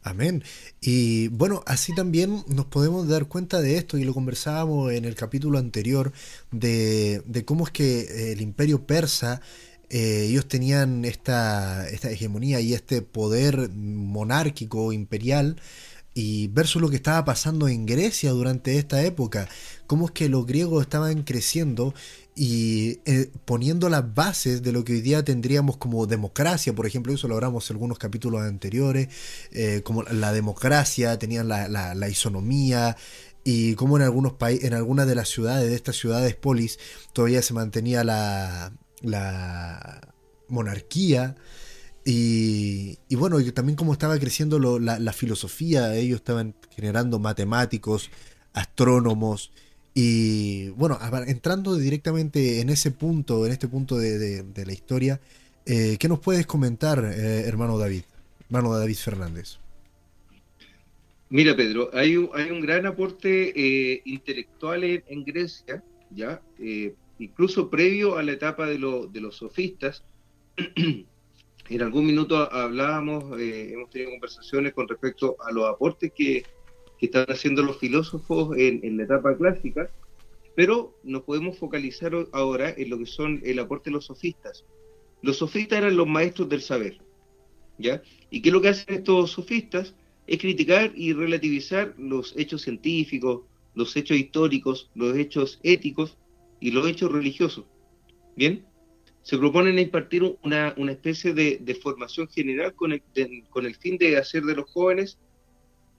[0.00, 0.42] Amén.
[0.80, 5.14] Y bueno, así también nos podemos dar cuenta de esto, y lo conversábamos en el
[5.14, 6.10] capítulo anterior,
[6.52, 9.42] de, de cómo es que el imperio persa
[9.90, 15.60] eh, ellos tenían esta, esta hegemonía y este poder monárquico imperial
[16.14, 19.48] y versus lo que estaba pasando en Grecia durante esta época,
[19.86, 21.94] cómo es que los griegos estaban creciendo
[22.34, 27.12] y eh, poniendo las bases de lo que hoy día tendríamos como democracia, por ejemplo,
[27.12, 29.08] eso lo hablamos en algunos capítulos anteriores,
[29.52, 32.96] eh, como la democracia, tenían la, la, la isonomía,
[33.44, 36.78] y como en algunos países, en algunas de las ciudades, de estas ciudades polis,
[37.12, 38.72] todavía se mantenía la,
[39.02, 40.14] la
[40.48, 41.36] monarquía.
[42.04, 48.10] Y, bueno, también como estaba creciendo la, filosofía, ellos estaban generando matemáticos,
[48.54, 49.52] astrónomos,
[49.94, 50.96] y bueno,
[51.26, 55.20] entrando directamente en ese punto, en este punto de, la historia,
[55.66, 58.04] eh, ¿qué nos puedes comentar, eh, hermano David,
[58.48, 59.58] hermano David Fernández?
[61.30, 66.42] Mira, Pedro, hay un, hay un gran aporte eh, intelectual en, Grecia, ya,
[67.18, 68.78] incluso previo a la etapa de,
[69.10, 70.04] de los sofistas.
[71.68, 76.44] en algún minuto hablábamos, eh, hemos tenido conversaciones con respecto a los aportes que,
[77.00, 79.88] están haciendo los filósofos en, la etapa clásica,
[80.56, 84.64] pero nos podemos focalizar ahora en lo que son el aporte de los sofistas.
[85.22, 86.98] Los sofistas eran los maestros del saber,
[87.78, 88.02] ¿ya?
[88.30, 89.94] ¿Y qué es lo que hacen estos sofistas?
[90.26, 93.42] Es criticar y relativizar los hechos científicos,
[93.78, 96.18] los hechos históricos, los hechos éticos
[96.60, 97.64] y los hechos religiosos.
[98.36, 98.64] ¿Bien?
[99.28, 103.02] se proponen impartir una, especie de, formación general con el,
[103.50, 105.18] con el, fin de hacer de los jóvenes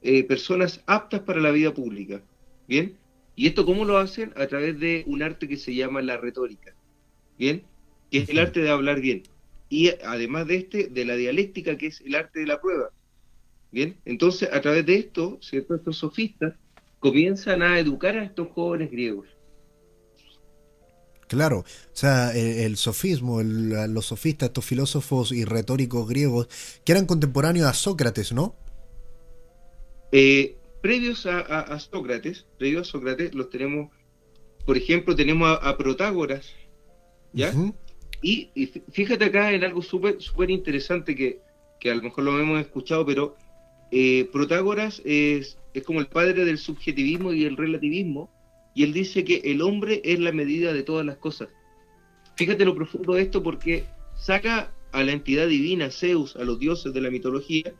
[0.02, 2.24] eh, personas aptas para la vida pública.
[2.68, 2.98] ¿Bien?
[3.36, 4.34] ¿Y esto cómo lo hacen?
[4.36, 6.74] A través de un arte que se llama la retórica.
[7.38, 7.62] ¿Bien?
[8.10, 9.22] Que es el arte de hablar bien.
[9.70, 12.90] Y además de este, de la dialéctica, que es el arte de la prueba.
[13.72, 13.96] ¿Bien?
[14.06, 15.76] Entonces, a través de esto, ¿cierto?
[15.76, 16.56] Estos sofistas
[17.00, 19.28] comienzan a educar a estos jóvenes griegos.
[21.30, 26.48] Claro, o sea, el, sofismo, los sofistas, estos filósofos y retóricos griegos,
[26.84, 28.56] que eran contemporáneos a Sócrates, ¿no?
[30.12, 33.92] Eh, previos a, Sócrates, previos a Sócrates, los tenemos,
[34.66, 36.52] por ejemplo, tenemos a, Protágoras,
[37.32, 37.54] ¿ya?
[38.24, 38.50] y,
[38.92, 41.42] fíjate acá en algo súper súper interesante que,
[41.92, 43.38] a lo mejor lo hemos escuchado, pero
[43.92, 48.30] eh, Protágoras es, es como el padre del subjetivismo y el relativismo,
[48.76, 51.50] y él dice que el hombre es la medida de todas las cosas.
[52.36, 53.84] Fíjate lo profundo de esto porque
[54.16, 57.74] saca a la entidad divina, Zeus, a los dioses de la mitología,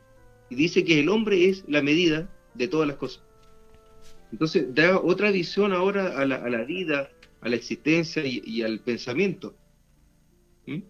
[0.48, 3.22] y dice que el hombre es la medida de todas las cosas.
[4.32, 9.54] Entonces da otra visión ahora a la, vida, a la existencia y, al pensamiento.
[10.66, 10.80] ¿Mm?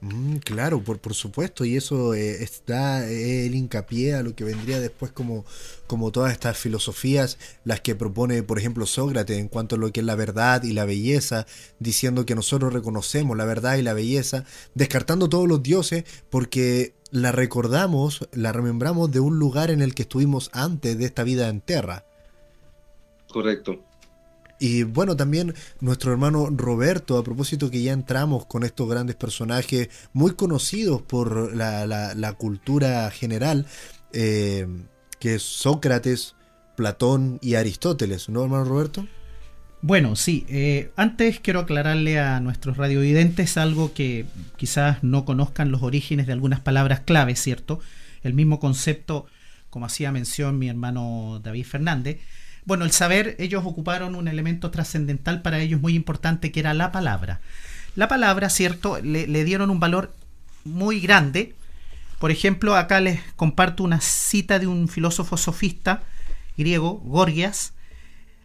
[0.00, 4.78] Mm, claro, por, por supuesto, y eso eh, está el hincapié a lo que vendría
[4.78, 5.46] después como,
[5.86, 10.00] como todas estas filosofías, las que propone, por ejemplo, Sócrates en cuanto a lo que
[10.00, 11.46] es la verdad y la belleza,
[11.78, 17.32] diciendo que nosotros reconocemos la verdad y la belleza, descartando todos los dioses, porque la
[17.32, 21.60] recordamos, la remembramos de un lugar en el que estuvimos antes de esta vida en
[21.60, 22.04] tierra.
[23.28, 23.80] Correcto.
[24.64, 29.90] Y bueno, también nuestro hermano Roberto, a propósito que ya entramos con estos grandes personajes
[30.14, 33.66] muy conocidos por la, cultura general,
[34.14, 34.66] eh,
[35.20, 36.34] que es Sócrates,
[36.78, 39.06] Platón y Aristóteles, ¿no, hermano Roberto?
[39.82, 40.46] Bueno, sí.
[40.48, 44.24] Eh, antes quiero aclararle a nuestros radiovidentes algo que
[44.56, 47.80] quizás no conozcan los orígenes de algunas palabras clave, ¿cierto?
[48.22, 49.26] El mismo concepto,
[49.68, 52.20] como hacía mención mi hermano David Fernández,
[52.66, 56.92] bueno, el saber, ellos ocuparon un elemento trascendental para ellos muy importante que era la
[56.92, 57.40] palabra.
[57.94, 58.98] La palabra, ¿cierto?
[59.00, 60.14] Le, dieron un valor
[60.64, 61.54] muy grande.
[62.18, 66.02] Por ejemplo, acá les comparto una cita de un filósofo sofista
[66.56, 67.74] griego, Gorgias.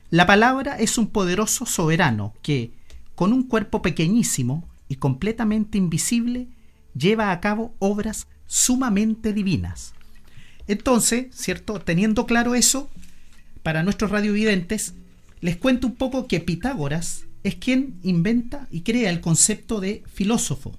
[0.10, 2.72] La palabra es un poderoso soberano que,
[3.16, 6.48] con un cuerpo pequeñísimo y completamente invisible,
[6.94, 9.94] lleva a cabo obras sumamente divinas.
[10.68, 11.80] Entonces, ¿cierto?
[11.80, 12.90] Teniendo claro eso,
[13.64, 14.94] para nuestros radiovidentes,
[15.42, 20.76] les cuento un poco que Pitágoras es quien inventa y crea el concepto de filósofo,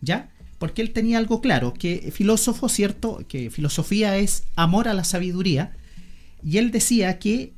[0.00, 0.30] ¿ya?
[0.58, 3.24] Porque él tenía algo claro, que filósofo, ¿cierto?
[3.28, 5.76] Que filosofía es amor a la sabiduría,
[6.42, 7.52] y él decía que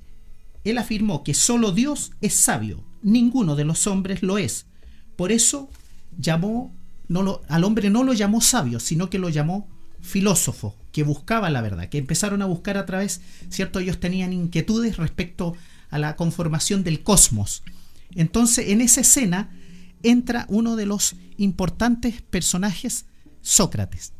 [0.64, 4.66] él afirmó que solo Dios es sabio, ninguno de los hombres lo es.
[5.16, 5.70] Por eso
[6.18, 6.72] llamó
[7.08, 9.68] no lo, al hombre no lo llamó sabio, sino que lo llamó
[10.00, 13.20] filósofo que buscaba la verdad, que empezaron a buscar a través,
[13.50, 13.80] ¿cierto?
[13.80, 15.54] Ellos tenían inquietudes respecto
[15.90, 17.62] a la conformación del cosmos.
[18.14, 19.50] Entonces, en esa escena
[20.02, 23.04] entra uno de los importantes personajes,
[23.42, 24.14] Sócrates.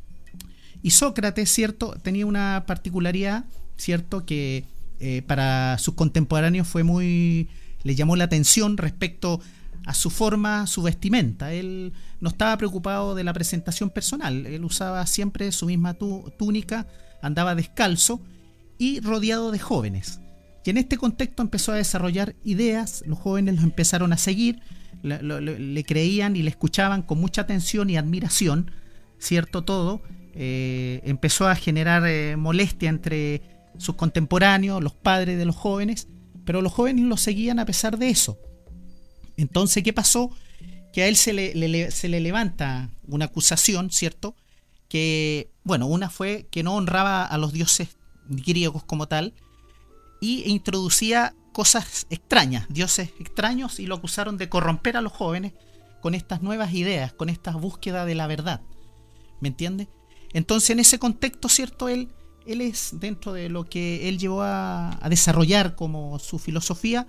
[0.82, 1.96] Y Sócrates, ¿cierto?
[2.02, 3.46] Tenía una particularidad,
[3.78, 4.26] ¿cierto?
[4.26, 4.66] Que
[5.00, 7.48] eh, para sus contemporáneos fue muy...
[7.84, 9.40] le llamó la atención respecto
[9.86, 11.52] a su forma, su vestimenta.
[11.52, 14.44] Él no estaba preocupado de la presentación personal.
[14.46, 16.86] Él usaba siempre su misma túnica,
[17.22, 18.20] andaba descalzo
[18.78, 20.20] y rodeado de jóvenes.
[20.64, 24.60] Y en este contexto empezó a desarrollar ideas, los jóvenes lo empezaron a seguir,
[25.02, 28.72] le, creían y le escuchaban con mucha atención y admiración,
[29.18, 30.02] cierto todo.
[30.34, 33.42] Eh, empezó a generar eh, molestia entre
[33.78, 36.08] sus contemporáneos, los padres de los jóvenes,
[36.44, 38.36] pero los jóvenes lo seguían a pesar de eso.
[39.36, 40.30] Entonces, ¿qué pasó?
[40.92, 44.34] Que a él se le, se le levanta una acusación, ¿cierto?
[44.88, 47.96] que, bueno, una fue que no honraba a los dioses
[48.28, 49.34] griegos como tal
[50.20, 55.54] y introducía cosas extrañas, dioses extraños, y lo acusaron de corromper a los jóvenes
[56.02, 58.60] con estas nuevas ideas, con esta búsqueda de la verdad.
[59.40, 59.88] ¿Me entiende?
[60.32, 61.88] Entonces, en ese contexto, ¿cierto?
[61.88, 62.12] Él,
[62.46, 67.06] él es, dentro de lo que él llevó a, a desarrollar como su filosofía,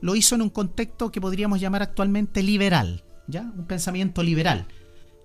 [0.00, 3.42] lo hizo en un contexto que podríamos llamar actualmente liberal, ¿ya?
[3.56, 4.66] Un pensamiento liberal,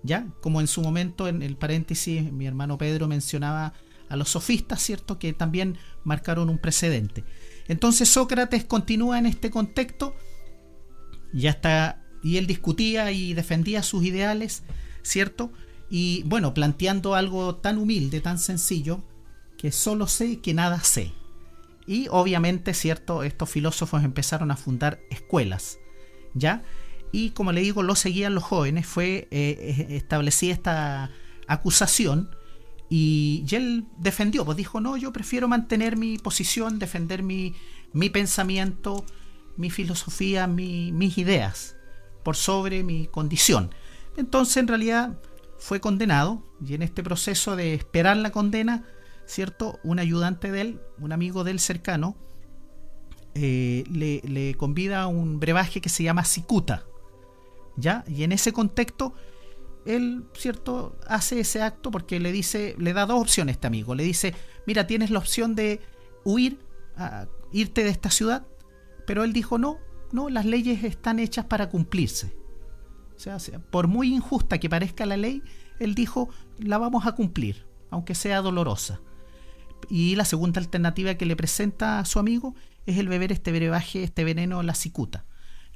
[0.02, 0.26] ¿ya?
[0.40, 3.74] Como en su momento, en el paréntesis, mi hermano Pedro mencionaba
[4.08, 5.18] a los sofistas, ¿cierto?
[5.18, 7.24] Que también marcaron un precedente.
[7.68, 10.14] Entonces Sócrates continúa en este contexto,
[11.32, 14.62] ya está, y él discutía y defendía sus ideales,
[15.02, 15.52] ¿cierto?
[15.90, 19.02] Y bueno, planteando algo tan humilde, tan sencillo,
[19.58, 21.12] que solo sé que nada sé.
[21.86, 23.22] Y obviamente, ¿cierto?
[23.22, 25.78] Estos filósofos empezaron a fundar escuelas,
[26.34, 26.62] ¿ya?
[27.10, 31.10] Y como le digo, lo seguían los jóvenes, fue eh, establecida esta
[31.46, 32.30] acusación
[32.94, 37.54] y, él defendió, pues dijo, no, yo prefiero mantener mi posición, defender mi,
[37.94, 39.06] mi pensamiento,
[39.56, 41.74] mi filosofía, mis ideas,
[42.22, 43.74] por sobre mi condición.
[44.18, 45.18] Entonces, en realidad,
[45.58, 48.84] fue condenado y en este proceso de esperar la condena,
[49.32, 49.80] ¿cierto?
[49.82, 52.16] Un ayudante de él, un amigo de él cercano,
[53.34, 56.84] eh, le, le, convida a un brebaje que se llama cicuta,
[57.78, 58.04] ¿ya?
[58.06, 59.14] Y en ese contexto,
[59.86, 60.98] él, ¿cierto?
[61.06, 63.94] Hace ese acto porque le dice, le da dos opciones a este amigo.
[63.94, 64.34] Le dice,
[64.66, 65.80] mira, tienes la opción de
[66.24, 66.58] huir,
[66.96, 68.46] a, irte de esta ciudad,
[69.06, 69.78] pero él dijo, no,
[70.12, 72.36] no, las leyes están hechas para cumplirse.
[73.16, 73.38] O sea,
[73.70, 75.42] por muy injusta que parezca la ley,
[75.80, 76.28] él dijo,
[76.58, 79.00] la vamos a cumplir, aunque sea dolorosa.
[79.88, 82.54] Y la segunda alternativa que le presenta a su amigo
[82.86, 85.24] es el beber este brebaje, este veneno, la cicuta,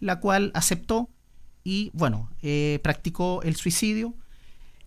[0.01, 1.11] la cual aceptó
[1.65, 4.15] y, bueno, eh, practicó el suicidio.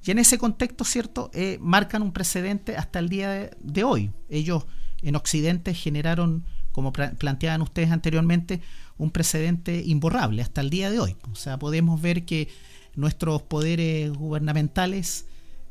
[0.05, 4.11] Y en ese contexto, ¿cierto?, eh, marcan un precedente hasta el día de, de hoy.
[4.29, 4.65] Ellos
[5.01, 8.61] en Occidente generaron, como planteaban ustedes anteriormente,
[8.97, 11.15] un precedente imborrable hasta el día de hoy.
[11.31, 12.49] O sea, podemos ver que
[12.95, 15.25] nuestros poderes gubernamentales,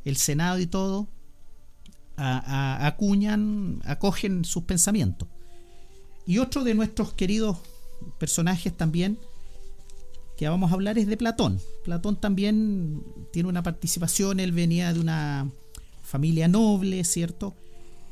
[0.05, 1.09] el Senado y todo,
[2.19, 5.29] acuñan, acogen sus pensamientos.
[6.27, 7.59] Y otro de nuestros queridos
[8.19, 9.19] personajes también
[10.37, 11.61] que vamos a hablar es de Platón.
[11.85, 13.03] Platón también
[13.33, 15.51] tiene una participación, él venía de una
[16.01, 17.57] familia noble, ¿cierto?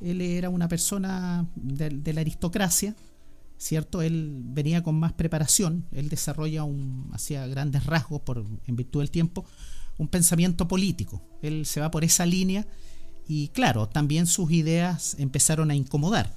[0.01, 2.97] Él era una persona de, la aristocracia,
[3.59, 4.03] ¿cierto?
[4.03, 9.11] Él venía con más preparación, él desarrolla un, hacia grandes rasgos, por, en virtud del
[9.13, 9.45] tiempo,
[9.97, 11.23] un pensamiento político.
[11.43, 12.67] Él se va por esa línea
[13.29, 16.33] y claro, también sus ideas empezaron a incomodar.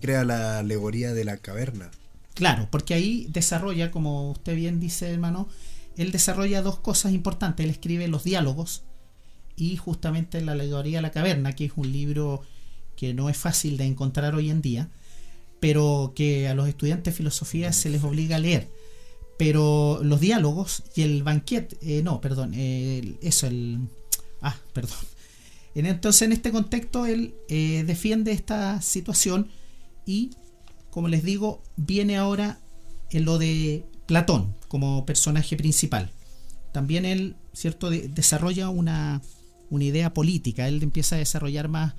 [0.00, 1.90] Crea la alegoría de la caverna.
[2.34, 5.48] Claro, porque ahí desarrolla, como usted bien dice, hermano,
[5.96, 7.64] él desarrolla dos cosas importantes.
[7.64, 8.82] Él escribe los diálogos
[9.56, 12.42] y justamente la alegoría de la caverna, que es un libro
[12.96, 14.88] que no es fácil de encontrar hoy en día,
[15.60, 18.68] pero que a los estudiantes de filosofía se les obliga a leer.
[19.38, 23.78] Pero los diálogos y el banquete, eh, no, perdón, eso, el...
[24.40, 24.98] Ah, perdón.
[25.74, 29.48] Entonces, en este contexto, él eh, defiende esta situación
[30.06, 30.30] y,
[30.90, 32.60] como les digo, viene ahora
[33.10, 36.10] en lo de Platón como personaje principal.
[36.72, 39.20] También él, ¿cierto?, desarrolla una,
[39.70, 40.68] una idea política.
[40.68, 41.94] Él empieza a desarrollar más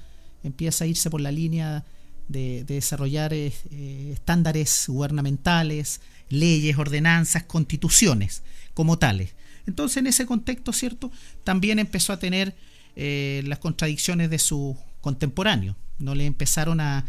[0.46, 1.84] empieza a irse por la línea
[2.28, 9.34] de, desarrollar eh, eh, estándares gubernamentales, leyes, ordenanzas, constituciones como tales.
[9.68, 11.12] Entonces, en ese contexto, ¿cierto?
[11.44, 12.56] También empezó a tener
[12.96, 15.76] eh, las contradicciones de sus contemporáneos.
[16.00, 17.06] No le empezaron a,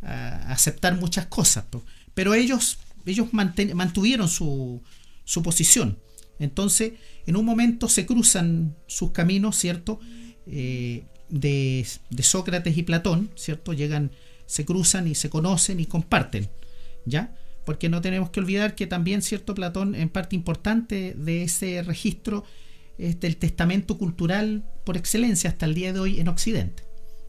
[0.00, 1.64] aceptar muchas cosas.
[2.14, 4.80] Pero ellos, ellos mantuvieron su,
[5.42, 5.98] posición.
[6.38, 6.92] Entonces,
[7.26, 9.98] en un momento se cruzan sus caminos, ¿cierto?
[11.28, 11.86] de,
[12.22, 13.72] Sócrates y Platón, ¿cierto?
[13.72, 14.10] Llegan,
[14.46, 16.48] se cruzan y se conocen y comparten,
[17.04, 17.34] ¿ya?
[17.64, 19.54] Porque no tenemos que olvidar que también, ¿cierto?
[19.54, 22.44] Platón, en parte importante de ese registro,
[22.98, 26.82] es del testamento cultural por excelencia hasta el día de hoy en Occidente.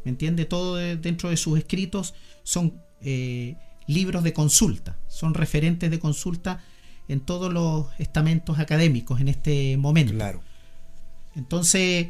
[0.03, 0.45] ¿Me entiende?
[0.45, 2.13] Todo dentro de sus escritos
[2.43, 3.55] son eh,
[3.87, 6.63] libros de consulta, son referentes de consulta
[7.07, 10.13] en todos los estamentos académicos en este momento.
[10.13, 10.41] Claro.
[11.35, 12.07] Entonces,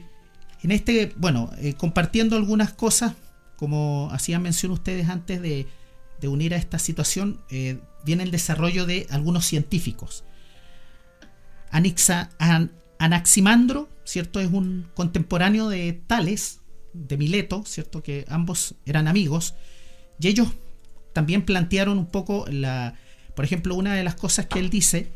[0.61, 3.13] en este, bueno, eh, compartiendo algunas cosas,
[3.55, 5.67] como hacían mención ustedes antes de,
[6.23, 10.25] unir a esta situación, eh, viene el desarrollo de algunos científicos.
[11.71, 12.29] Anixa,
[12.99, 14.39] Anaximandro, ¿cierto?
[14.39, 16.59] Es un contemporáneo de Tales,
[16.93, 18.03] de Mileto, ¿cierto?
[18.03, 19.55] Que ambos eran amigos.
[20.19, 20.49] Y ellos
[21.13, 22.95] también plantearon un poco la.
[23.35, 25.11] Por ejemplo, una de las cosas que él dice: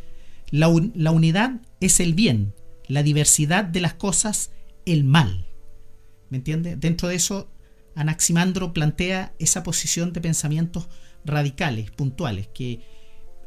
[0.49, 2.53] la, la unidad es el bien,
[2.88, 4.51] la diversidad de las cosas
[4.86, 5.45] el mal.
[6.29, 6.75] ¿Me entiende?
[6.77, 7.51] Dentro de eso,
[7.95, 10.88] Anaximandro plantea esa posición de pensamientos
[11.25, 12.81] radicales, puntuales, que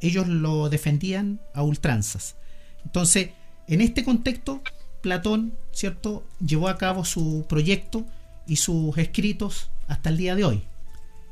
[0.01, 2.37] ellos lo defendían a ultranzas.
[2.85, 3.31] Entonces,
[3.69, 4.63] en este contexto,
[5.01, 8.07] Platón, ¿cierto?, llevó a cabo su proyecto
[8.47, 10.63] y sus escritos hasta el día de hoy.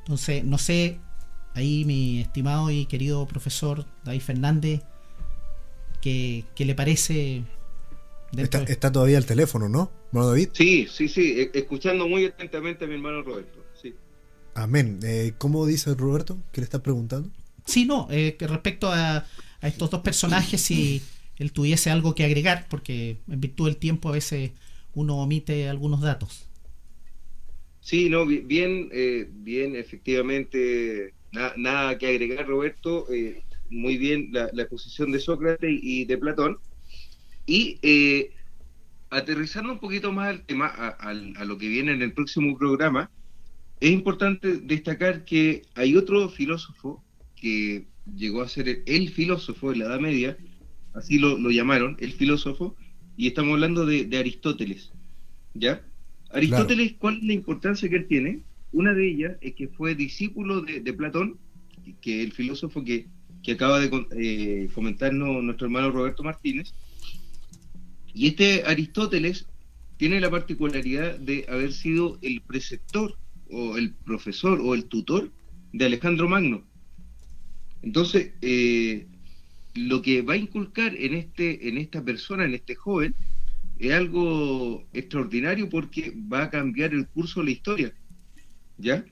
[0.01, 0.99] Entonces, no sé,
[1.55, 4.83] ahí mi estimado y querido profesor David Fernández,
[6.01, 7.45] ¿qué, le parece?
[8.37, 10.51] Está, está, todavía el teléfono, ¿no, hermano David?
[10.53, 13.65] Sí, sí, sí, e, escuchando muy atentamente a mi hermano Roberto.
[13.81, 13.95] Sí.
[14.55, 14.99] Amén.
[15.03, 16.39] Eh, ¿Cómo dice Roberto?
[16.53, 17.31] ¿Qué le estás preguntando?
[17.65, 19.25] Sí, no, eh, que respecto a,
[19.61, 21.01] a, estos dos personajes, si
[21.39, 24.53] él tuviese algo que agregar, porque en virtud del tiempo a veces
[24.95, 26.49] uno omite algunos datos.
[27.81, 31.13] Sí, no, bien, eh, bien, efectivamente,
[31.57, 33.07] nada que agregar, Roberto.
[33.13, 36.59] Eh, muy bien la, exposición de Sócrates y, de Platón.
[37.47, 38.31] Y eh,
[39.11, 43.11] aterrizando un poquito más al tema, a, lo que viene en el próximo programa,
[43.81, 47.05] es importante destacar que hay otro filósofo
[47.37, 50.39] que llegó a ser el, filósofo de la Edad Media,
[50.95, 52.77] así lo, llamaron, el filósofo,
[53.17, 54.93] y estamos hablando de, de Aristóteles,
[55.55, 55.83] ¿ya?
[56.31, 58.43] Aristóteles, ¿cuál es la importancia que él tiene?
[58.73, 61.39] Una de ellas es que fue discípulo de, Platón,
[62.01, 63.07] que es el filósofo que,
[63.53, 66.75] acaba de eh, comentarnos nuestro hermano Roberto Martínez.
[68.13, 69.47] Y este Aristóteles
[69.97, 73.17] tiene la particularidad de haber sido el preceptor
[73.49, 75.31] o el profesor o el tutor
[75.73, 76.65] de Alejandro Magno.
[77.83, 79.07] Entonces, eh,
[79.75, 83.15] lo que va a inculcar en, este, en esta persona, en este joven,
[83.79, 87.95] es algo extraordinario porque va a cambiar el curso de la historia.
[88.79, 89.05] ¿Ya?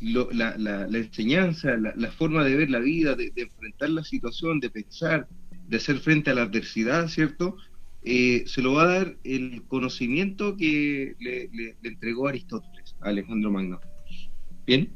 [0.00, 5.28] la, la, enseñanza, la, forma de ver la vida, de, enfrentar la situación, de pensar,
[5.68, 7.56] de hacer frente a la adversidad, ¿cierto?
[8.02, 13.80] Eh, se lo va a dar el conocimiento que le, entregó Aristóteles a Alejandro Magno.
[14.66, 14.90] ¿Bien?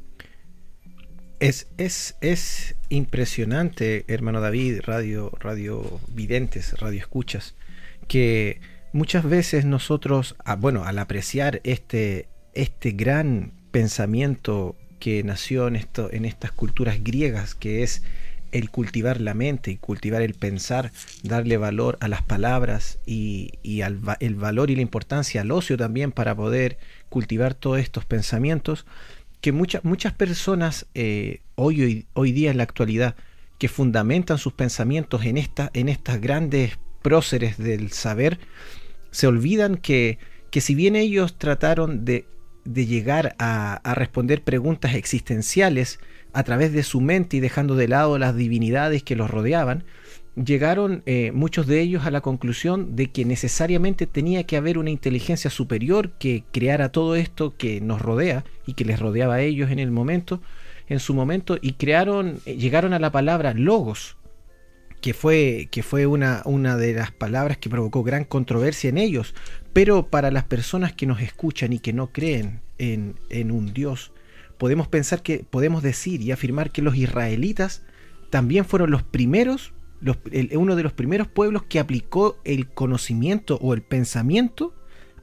[1.39, 7.55] Es, es, es impresionante, hermano David, radio, radio videntes, radio escuchas,
[8.09, 8.59] que
[8.91, 16.25] muchas veces nosotros, bueno, al apreciar este, este gran pensamiento que nació en, esto, en
[16.25, 18.03] estas culturas griegas, que es
[18.51, 20.91] el cultivar la mente y cultivar el pensar,
[21.23, 23.51] darle valor a las palabras y,
[23.83, 26.77] el valor y la importancia al ocio también para poder
[27.09, 28.85] cultivar todos estos pensamientos,
[29.41, 33.15] que muchas muchas personas eh, hoy, hoy, día en la actualidad
[33.57, 38.39] que fundamentan sus pensamientos en, esta, en estas grandes próceres del saber,
[39.11, 40.17] se olvidan que,
[40.49, 42.25] que si bien ellos trataron de,
[42.63, 45.99] de llegar a, a, responder preguntas existenciales
[46.31, 49.83] a través de su mente y dejando de lado las divinidades que los rodeaban,
[50.35, 54.89] llegaron eh, muchos de ellos a la conclusión de que necesariamente tenía que haber una
[54.89, 59.71] inteligencia superior que creara todo esto que nos rodea y que les rodeaba a ellos
[59.71, 60.41] en el momento,
[60.87, 64.17] en su momento, y crearon, eh, llegaron a la palabra logos,
[65.01, 69.33] que fue, que fue una, una de las palabras que provocó gran controversia en ellos,
[69.71, 74.11] pero para las personas que nos escuchan y que no creen en, en un Dios,
[74.57, 77.83] podemos pensar que podemos decir y afirmar que los israelitas
[78.29, 80.17] también fueron los primeros, los,
[80.53, 84.73] uno de los primeros pueblos que aplicó el conocimiento o el pensamiento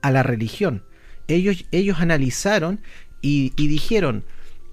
[0.03, 0.85] a la religión.
[1.29, 2.81] Ellos, ellos analizaron
[3.21, 4.25] y, dijeron,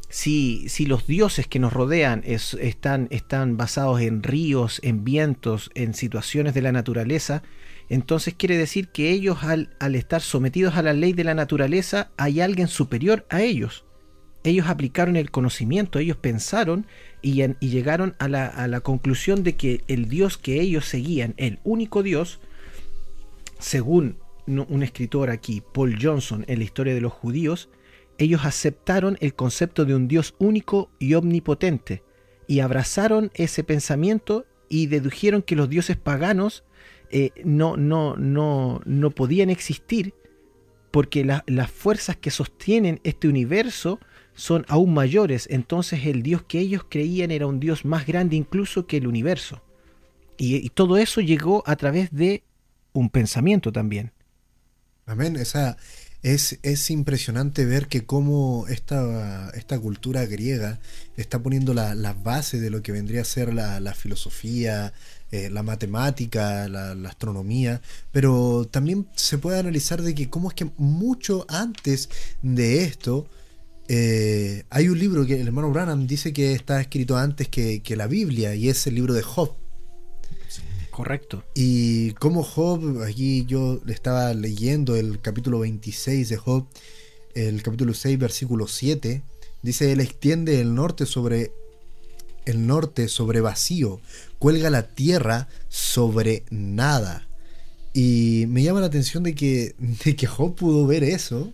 [0.09, 5.95] si, si los dioses que nos rodean están, están basados en ríos, en vientos, en
[5.95, 7.41] situaciones de la naturaleza,
[7.89, 12.41] entonces quiere decir que ellos al, estar sometidos a la ley de la naturaleza hay
[12.41, 13.85] alguien superior a ellos.
[14.43, 16.85] Ellos aplicaron el conocimiento, ellos pensaron
[17.23, 21.59] y, llegaron a la, a la conclusión de que el Dios que ellos seguían, el
[21.63, 22.39] único Dios,
[23.59, 27.69] según un escritor aquí, Paul Johnson, en la historia de los judíos,
[28.17, 32.03] ellos aceptaron el concepto de un Dios único y omnipotente
[32.47, 36.63] y abrazaron ese pensamiento y dedujeron que los dioses paganos
[37.09, 40.13] eh, no, no, no, no podían existir
[40.91, 43.99] porque las fuerzas que sostienen este universo
[44.35, 45.47] son aún mayores.
[45.49, 49.61] Entonces el Dios que ellos creían era un Dios más grande incluso que el universo.
[50.37, 52.43] Y, todo eso llegó a través de
[52.91, 54.11] un pensamiento también.
[55.05, 55.35] Amén.
[55.35, 55.77] Esa,
[56.23, 60.79] es, impresionante ver que cómo esta, esta cultura griega
[61.17, 64.93] está poniendo las la bases de lo que vendría a ser la, filosofía,
[65.31, 67.81] eh, la matemática, la, astronomía,
[68.11, 72.09] pero también se puede analizar de que cómo es que mucho antes
[72.41, 73.27] de esto,
[73.95, 77.95] eh, hay un libro que el hermano Branham dice que está escrito antes que, que
[77.95, 79.53] la Biblia y es el libro de Job.
[80.89, 81.43] Correcto.
[81.53, 86.67] Y como Job, aquí yo le estaba leyendo el capítulo 26 de Job,
[87.35, 89.21] el capítulo 6, versículo 7,
[89.61, 91.51] dice, Él extiende el norte sobre
[92.45, 94.01] el norte sobre vacío,
[94.39, 97.27] cuelga la tierra sobre nada.
[97.93, 101.53] Y me llama la atención de que, de que Job pudo ver eso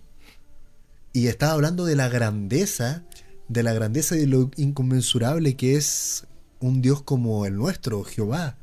[1.12, 3.04] y estaba hablando de la grandeza,
[3.48, 6.26] de la grandeza y de lo inconmensurable que es
[6.60, 8.56] un Dios como el nuestro, Jehová.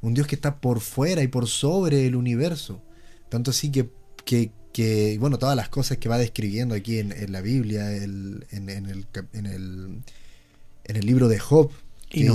[0.00, 2.82] Un Dios que está por fuera y por sobre el universo.
[3.28, 3.90] Tanto así que,
[4.24, 9.46] que, bueno, todas las cosas que va describiendo aquí en, la Biblia, en, el, en,
[9.46, 10.02] el,
[10.84, 11.70] en el libro de Job,
[12.10, 12.26] y,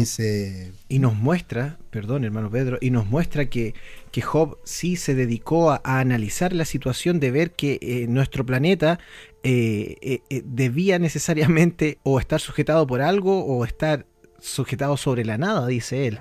[0.89, 3.73] y nos muestra, perdón hermano Pedro, y nos muestra que,
[4.11, 8.99] que Job sí se dedicó a, analizar la situación de ver que eh, nuestro planeta
[9.43, 14.05] eh, eh, debía necesariamente o estar sujetado por algo o estar
[14.39, 16.19] sujetado sobre la nada, dice él,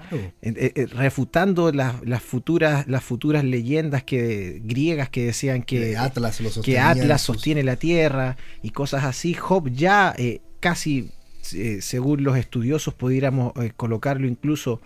[0.92, 7.64] refutando las, futuras, las futuras leyendas que, griegas que decían que Atlas, que Atlas sostiene
[7.64, 9.34] la Tierra y cosas así.
[9.34, 10.14] Job ya
[10.60, 11.10] casi
[11.52, 14.80] eh, según los estudiosos, pudiéramos eh, colocarlo incluso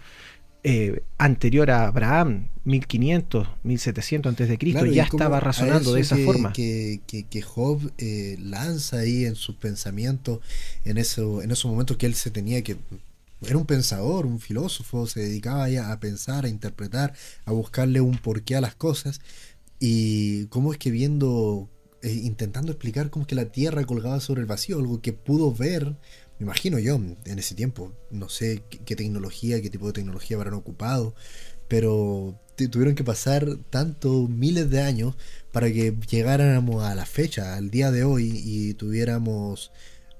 [0.64, 6.52] eh, anterior a Abraham, 1500, 1700 antes de Cristo, ya estaba razonando de esa forma.
[6.52, 7.92] Que, que, Job
[8.38, 10.40] lanza ahí en sus pensamientos,
[10.84, 12.76] en, eso, en esos momentos que él se tenía que...
[13.42, 17.12] Era un pensador, un filósofo, se dedicaba ya a pensar, a interpretar,
[17.44, 19.20] a buscarle un porqué a las cosas.
[19.78, 21.68] Y cómo es que viendo,
[22.02, 25.96] intentando explicar cómo es que la tierra colgaba sobre el vacío, algo que pudo ver,
[26.38, 30.54] me imagino yo, en ese tiempo, no sé qué, tecnología, qué tipo de tecnología habrán
[30.54, 31.14] ocupado,
[31.66, 32.38] pero
[32.70, 35.16] tuvieron que pasar tantos miles de años
[35.50, 39.72] para que llegáramos a la fecha, al día de hoy, y tuviéramos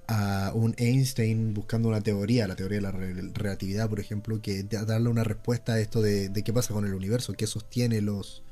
[0.09, 5.11] a un Einstein buscando una teoría, la teoría de la relatividad, por ejemplo, que darle
[5.11, 8.43] una respuesta a esto de, qué pasa con el universo, qué sostiene los,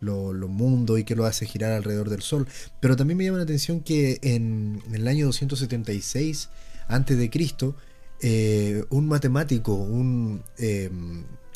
[0.00, 2.46] los, mundos y qué lo hace girar alrededor del Sol.
[2.80, 6.50] Pero también me llama la atención que en, en el año 276
[6.88, 7.76] antes de Cristo,
[8.20, 10.90] eh, un matemático, un eh,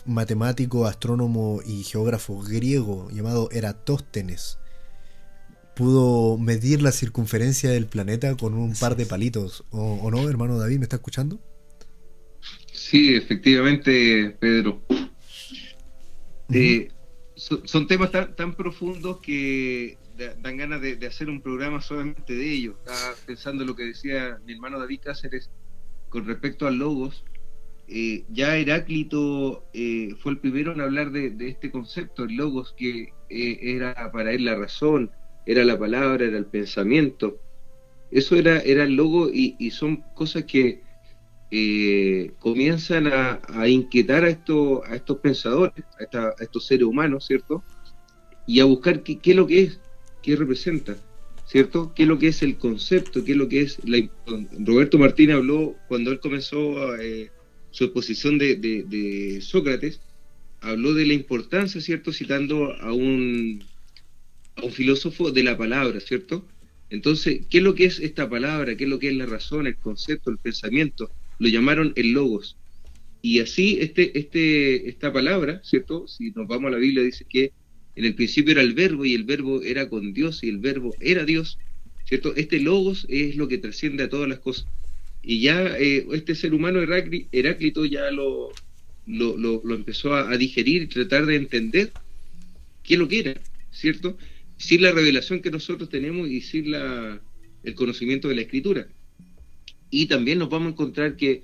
[0.06, 4.58] matemático, astrónomo y geógrafo griego llamado Eratóstenes,
[5.74, 9.64] pudo medir la circunferencia del planeta con un par de palitos.
[9.70, 10.78] ¿O, no, hermano David?
[10.78, 11.40] ¿Me está escuchando?
[12.72, 14.82] Sí, efectivamente, Pedro.
[16.52, 16.88] Eh,
[17.34, 19.96] son, temas tan, profundos que
[20.42, 22.76] dan ganas de, hacer un programa solamente de ellos.
[22.78, 25.50] Estaba pensando lo que decía mi hermano David Cáceres
[26.08, 27.24] con respecto a logos.
[27.88, 33.12] Eh, ya Heráclito eh, fue el primero en hablar de, este concepto, el logos, que
[33.30, 35.10] eh, era para él la razón,
[35.46, 37.40] era la palabra, era el pensamiento.
[38.10, 40.82] Eso era, era el logo y, son cosas que
[42.38, 47.64] comienzan a, inquietar a, esto, a estos pensadores, a, estos seres humanos, ¿cierto?
[48.46, 49.80] Y a buscar qué, qué es lo que es,
[50.22, 50.96] qué representa,
[51.46, 51.92] ¿cierto?
[51.94, 53.24] ¿Qué es lo que es el concepto?
[53.24, 54.08] ¿Qué es lo que es la...
[54.58, 57.30] Roberto Martín habló cuando él comenzó eh,
[57.70, 60.00] su exposición de, Sócrates,
[60.60, 62.12] habló de la importancia, ¿cierto?
[62.12, 63.64] Citando a un,
[64.56, 66.46] a un filósofo de la palabra, ¿cierto?
[66.90, 68.76] Entonces, ¿qué es lo que es esta palabra?
[68.76, 71.10] ¿Qué es lo que es la razón, el concepto, el pensamiento?
[71.38, 72.56] Lo llamaron el logos.
[73.22, 76.08] Y así este, este, esta palabra, ¿cierto?
[76.08, 77.52] Si nos vamos a la Biblia, dice que
[78.00, 80.96] en el principio era el verbo y el verbo era con Dios y el verbo
[81.00, 81.58] era Dios,
[82.08, 82.34] ¿cierto?
[82.34, 84.64] Este logos es lo que trasciende a todas las cosas.
[85.22, 88.52] Y ya eh, este ser humano Heráclito ya lo,
[89.06, 91.92] lo, empezó a, digerir y tratar de entender
[92.84, 93.34] qué lo que era,
[93.70, 94.16] ¿cierto?
[94.56, 97.20] Sin la revelación que nosotros tenemos y sin la,
[97.64, 98.88] el conocimiento de la escritura.
[99.90, 101.42] Y también nos vamos a encontrar que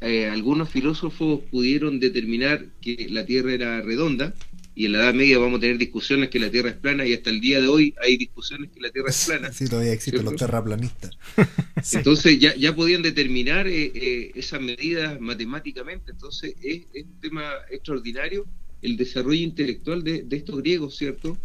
[0.00, 4.34] eh, algunos filósofos pudieron determinar que la Tierra era redonda,
[4.76, 7.14] y en la Edad Media vamos a tener discusiones que la Tierra es plana y
[7.14, 9.50] hasta el día de hoy hay discusiones que la Tierra es plana.
[9.50, 11.16] Sí, todavía existen los terraplanistas.
[11.94, 18.44] Entonces ya, ya podían determinar eh, eh, esas medidas matemáticamente, entonces es, un tema extraordinario
[18.82, 21.38] el desarrollo intelectual de, estos griegos, ¿cierto?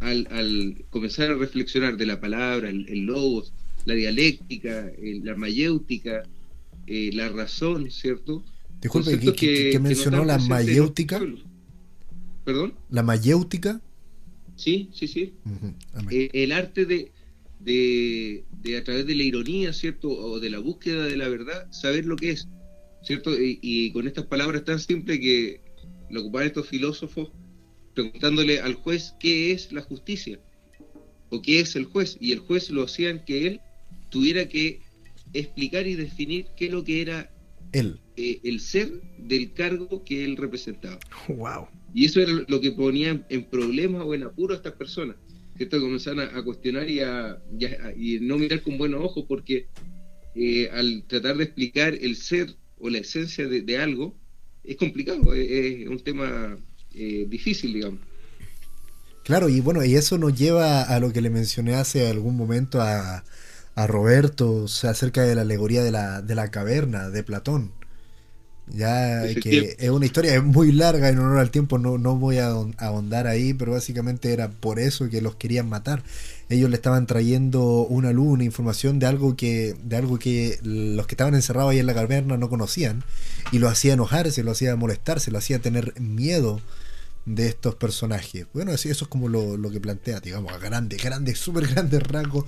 [0.00, 3.54] Al, comenzar a reflexionar de la palabra, el, logos,
[3.86, 6.24] la dialéctica, la mayéutica,
[6.86, 8.44] eh, la razón, ¿cierto?
[8.82, 11.22] Disculpe, ¿qué, mencionó la mayéutica?
[12.46, 12.74] ¿Perdón?
[12.90, 13.82] ¿La mayéutica?
[14.54, 15.34] Sí, sí, sí.
[16.10, 17.12] Eh, el arte de,
[17.58, 20.08] de, a través de la ironía, ¿cierto?
[20.08, 22.48] O de la búsqueda de la verdad, saber lo que es,
[23.02, 23.32] ¿cierto?
[23.38, 25.60] Y, con estas palabras tan simples que
[26.08, 27.30] lo ocupan estos filósofos
[27.94, 30.38] preguntándole al juez qué es la justicia
[31.30, 32.16] o qué es el juez.
[32.20, 33.60] Y el juez lo hacían que él
[34.10, 34.80] tuviera que
[35.32, 37.30] explicar y definir qué es lo que era
[37.72, 38.00] Él.
[38.16, 41.00] eh, el ser del cargo que él representaba.
[41.28, 41.66] Wow.
[41.96, 45.16] Y eso era lo que ponía en problemas o en apuro a estas personas.
[45.56, 45.80] ¿cierto?
[45.80, 47.38] Comenzaban a, a cuestionar y a,
[47.96, 49.66] y no mirar con buenos ojos porque
[50.34, 54.14] eh, al tratar de explicar el ser o la esencia de, algo
[54.62, 56.58] es complicado, es, es un tema
[56.94, 58.00] eh, difícil, digamos.
[59.24, 62.82] Claro, y bueno, y eso nos lleva a lo que le mencioné hace algún momento
[62.82, 63.24] a,
[63.74, 67.72] a Roberto acerca de la alegoría de la, de la caverna de Platón.
[68.68, 72.50] Ya que es una historia muy larga en honor al tiempo, no, no voy a
[72.50, 76.02] ahon- ahondar ahí, pero básicamente era por eso que los querían matar.
[76.48, 81.06] Ellos le estaban trayendo una luz, una información de algo que, de algo que los
[81.06, 83.04] que estaban encerrados ahí en la caverna no conocían,
[83.52, 86.60] y lo hacía enojarse, lo hacía molestarse, lo hacía tener miedo
[87.24, 88.46] de estos personajes.
[88.54, 92.02] Bueno, así eso es como lo, lo que plantea, digamos, a grandes, grandes, súper grandes
[92.02, 92.44] rasgos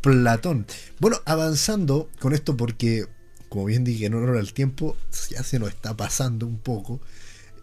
[0.00, 0.66] Platón.
[0.98, 3.06] Bueno, avanzando con esto porque,
[3.52, 4.96] como bien dije, en honor al tiempo,
[5.30, 7.00] ya se nos está pasando un poco.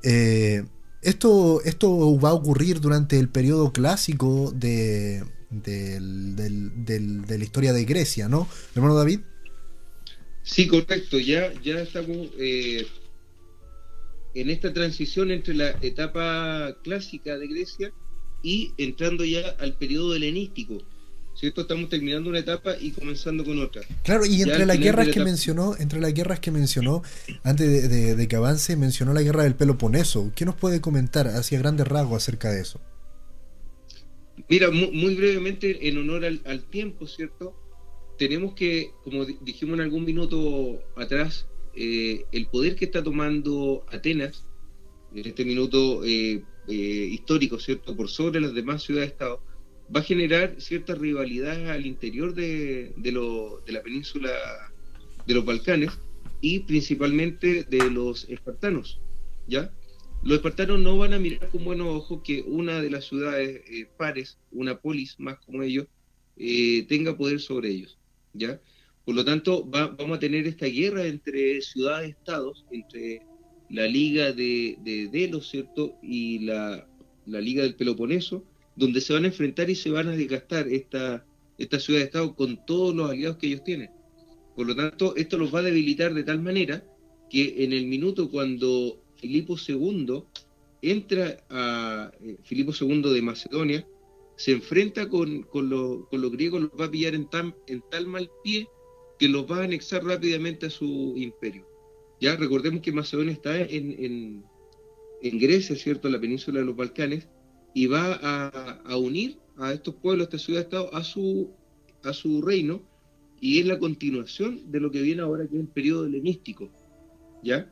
[0.03, 0.65] Eh,
[1.01, 6.35] esto, esto va a ocurrir durante el periodo clásico de, del-
[6.85, 8.49] del- de la historia de Grecia, ¿no?
[8.75, 9.21] Hermano David.
[10.41, 11.19] Sí, correcto.
[11.19, 12.85] Ya, ya estamos eh,
[14.33, 17.93] en esta transición entre la etapa clásica de Grecia
[18.41, 20.83] y entrando ya al periodo helenístico.
[21.39, 21.61] ¿Cierto?
[21.61, 23.81] Estamos terminando una etapa y comenzando con otra.
[24.03, 27.01] Claro, y entre las guerras la que etapa- mencionó, entre las guerras que mencionó,
[27.43, 30.33] antes de, de- de que avance, mencionó la guerra del Peloponeso.
[30.35, 32.81] ¿Qué nos puede comentar hacia grandes rasgos acerca de eso?
[34.49, 37.55] Mira, mu- muy, brevemente, en honor al, al tiempo, ¿cierto?
[38.17, 43.85] Tenemos que, como di- dijimos en algún minuto atrás, eh, el poder que está tomando
[43.91, 44.45] Atenas,
[45.15, 47.95] en este minuto eh, eh, histórico, ¿cierto?
[47.95, 49.41] Por sobre las demás ciudades-estado,
[49.95, 54.31] va a generar cierta rivalidad al interior de, de, lo- de la península
[55.25, 55.91] de los Balcanes
[56.41, 59.01] y principalmente de los espartanos,
[59.47, 59.71] ¿ya?
[60.23, 63.87] Los espartanos no van a mirar con buenos ojos que una de las ciudades eh,
[63.97, 65.87] pares, una polis más como ellos,
[66.37, 67.99] eh, tenga poder sobre ellos,
[68.33, 68.61] ¿ya?
[69.05, 73.21] Por lo tanto, va- vamos a tener esta guerra entre ciudades-estados, entre
[73.69, 75.97] la Liga de, de Delos, ¿cierto?
[76.01, 76.87] Y la,
[77.25, 78.48] la Liga del Peloponeso,
[78.79, 81.25] donde se van a enfrentar y se van a desgastar esta,
[81.57, 83.89] esta ciudad-estado con todos los aliados que ellos tienen.
[84.55, 86.83] Por lo tanto, esto los va a debilitar de tal manera
[87.29, 90.23] que en el minuto cuando Filipo II
[90.81, 93.87] entra a eh, Filipo II de Macedonia,
[94.37, 97.83] se enfrenta con, con, lo- con los griegos, los va a pillar en, tan, en
[97.91, 98.67] tal mal pie
[99.17, 101.67] que los va a anexar rápidamente a su imperio.
[102.21, 104.45] Ya recordemos que Macedonia está en, en,
[105.21, 106.07] en Grecia, ¿cierto?
[106.07, 107.27] En la península de los Balcanes,
[107.73, 111.49] y va a, a unir a estos pueblos, a esta ciudad-estado, a su,
[112.03, 112.81] a su reino,
[113.41, 116.69] y es la continuación de lo que viene ahora, que es el periodo helenístico,
[117.43, 117.71] ¿ya?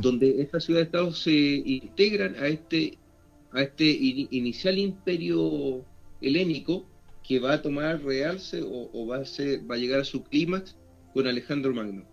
[0.00, 2.96] Donde estas ciudades-estados se integran a este,
[3.52, 5.84] a este ini- inicial imperio
[6.22, 6.86] helénico
[7.22, 10.22] que va a tomar realce o, o va, a ser, va a llegar a su
[10.24, 10.74] clímax
[11.12, 12.04] con Alejandro Magno.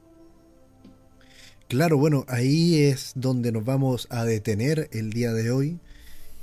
[1.70, 5.80] Claro, bueno, ahí es donde nos vamos a detener el día de hoy,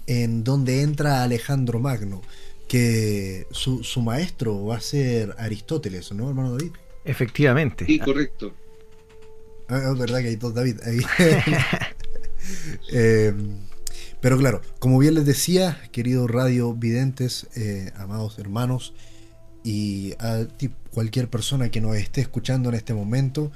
[0.07, 2.21] en donde entra Alejandro Magno,
[2.69, 6.73] que su, su maestro va a ser Aristóteles, ¿no, hermano David?
[7.05, 7.85] Efectivamente.
[7.87, 8.53] Sí, correcto.
[9.69, 11.01] Ah, es verdad que hay dos David ahí.
[12.93, 13.33] Eh,
[14.21, 18.95] pero claro, como bien les decía, queridos radio videntes, eh, amados hermanos,
[19.65, 23.51] y a ti- cualquier persona que nos esté escuchando en este momento,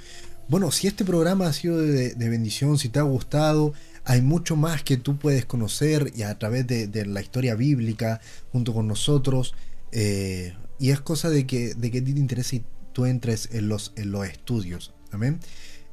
[0.49, 3.75] bueno, si este programa ha sido de, de bendición, si te ha gustado,
[4.07, 8.21] hay mucho más que tú puedes conocer y a través de, la historia bíblica
[8.53, 9.55] junto con nosotros.
[9.93, 13.93] eh, y es cosa de que, de que te interese y tú entres en los,
[13.97, 14.95] en los estudios.
[15.11, 15.41] Amén.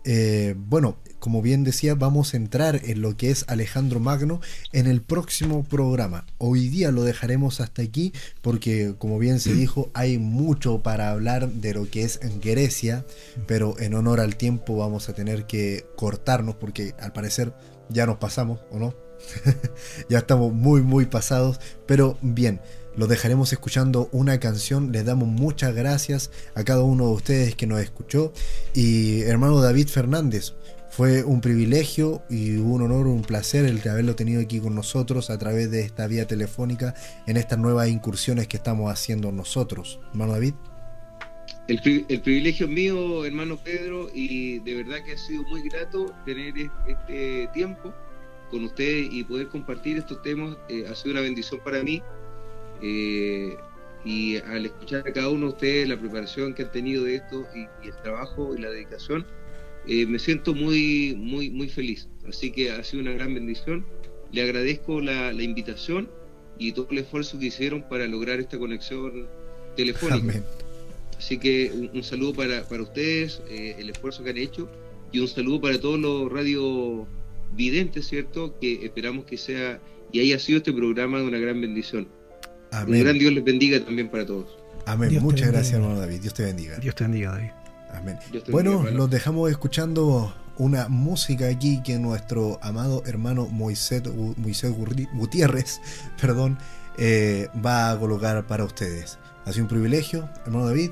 [0.06, 4.42] Eh, bueno, como bien decía, vamos a entrar en lo que es Alejandro Magno
[4.74, 6.26] en el próximo programa.
[6.38, 8.12] Hoy día lo dejaremos hasta aquí
[8.42, 13.06] porque, como bien se dijo, hay mucho para hablar de lo que es Grecia,
[13.48, 17.54] pero en honor al tiempo vamos a tener que cortarnos porque al parecer
[17.90, 18.94] ya nos pasamos, ¿o no?
[20.10, 22.60] ya estamos muy, muy pasados, pero bien.
[22.96, 24.92] Los dejaremos escuchando una canción.
[24.92, 28.32] Les damos muchas gracias a cada uno de ustedes que nos escuchó.
[28.76, 30.54] Y hermano David Fernández,
[30.92, 35.40] fue un privilegio y un honor, un placer el haberlo tenido aquí con nosotros a
[35.40, 36.94] través de esta vía telefónica
[37.26, 40.00] en estas nuevas incursiones que estamos haciendo nosotros.
[40.12, 40.54] Hermano David.
[41.68, 46.14] El, el privilegio es mío, hermano Pedro, y de verdad que ha sido muy grato
[46.26, 47.94] tener es- este tiempo
[48.52, 50.58] con ustedes y poder compartir estos temas.
[50.70, 52.02] eh, ha sido una bendición para mí.
[52.82, 53.56] eh,
[54.06, 57.46] y al escuchar a cada uno de ustedes la preparación que han tenido de esto
[57.56, 59.26] y, y el trabajo y la dedicación,
[59.88, 62.10] eh, me siento muy, muy, muy feliz.
[62.28, 63.86] Así que ha sido una gran bendición.
[64.34, 66.10] Le agradezco la, invitación
[66.58, 69.28] y todo el esfuerzo que hicieron para lograr esta conexión
[69.78, 70.44] telefónica.
[71.24, 74.70] Así que un, saludo para, para ustedes, eh, el esfuerzo que han hecho,
[75.14, 77.08] y un saludo para todos los radio
[77.54, 78.60] videntes, ¿cierto?
[78.60, 79.80] Que esperamos que sea
[80.12, 82.10] y haya sido este programa de una gran bendición.
[82.86, 84.58] Un gran Dios les bendiga también para todos.
[84.86, 85.18] Amén.
[85.22, 86.20] Muchas gracias, hermano David.
[86.20, 86.78] Dios te bendiga.
[86.80, 87.52] Dios te bendiga, David.
[87.94, 88.18] Amén.
[88.50, 94.04] Bueno, los dejamos escuchando una música aquí que nuestro amado hermano Moisés,
[94.36, 94.74] Moisés
[95.14, 95.80] Gutiérrez
[96.22, 96.58] perdón,
[96.98, 99.20] eh, va a colocar para ustedes.
[99.46, 100.92] Ha sido un privilegio, hermano David.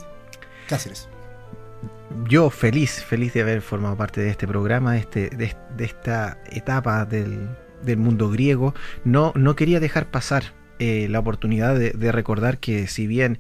[2.28, 7.50] Yo feliz, feliz de haber formado parte de este programa, este, de, esta etapa del,
[7.98, 8.74] mundo griego.
[9.04, 13.40] No, no quería dejar pasar eh, la oportunidad de, recordar que si bien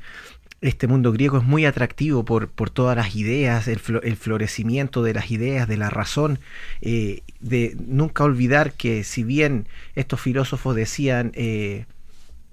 [0.61, 5.67] este mundo griego es muy atractivo por, todas las ideas, el, florecimiento de las ideas,
[5.67, 6.39] de la razón,
[6.81, 11.85] eh, de nunca olvidar que si bien estos filósofos decían eh,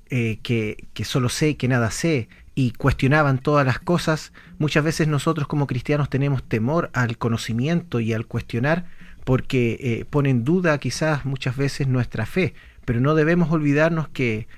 [0.09, 5.47] que, que, solo sé, que nada sé, y cuestionaban todas las cosas, muchas veces nosotros
[5.47, 8.87] como cristianos tenemos temor al conocimiento y al cuestionar
[9.23, 12.55] porque pone en duda quizás muchas veces nuestra fe,
[12.85, 14.49] pero no debemos olvidarnos que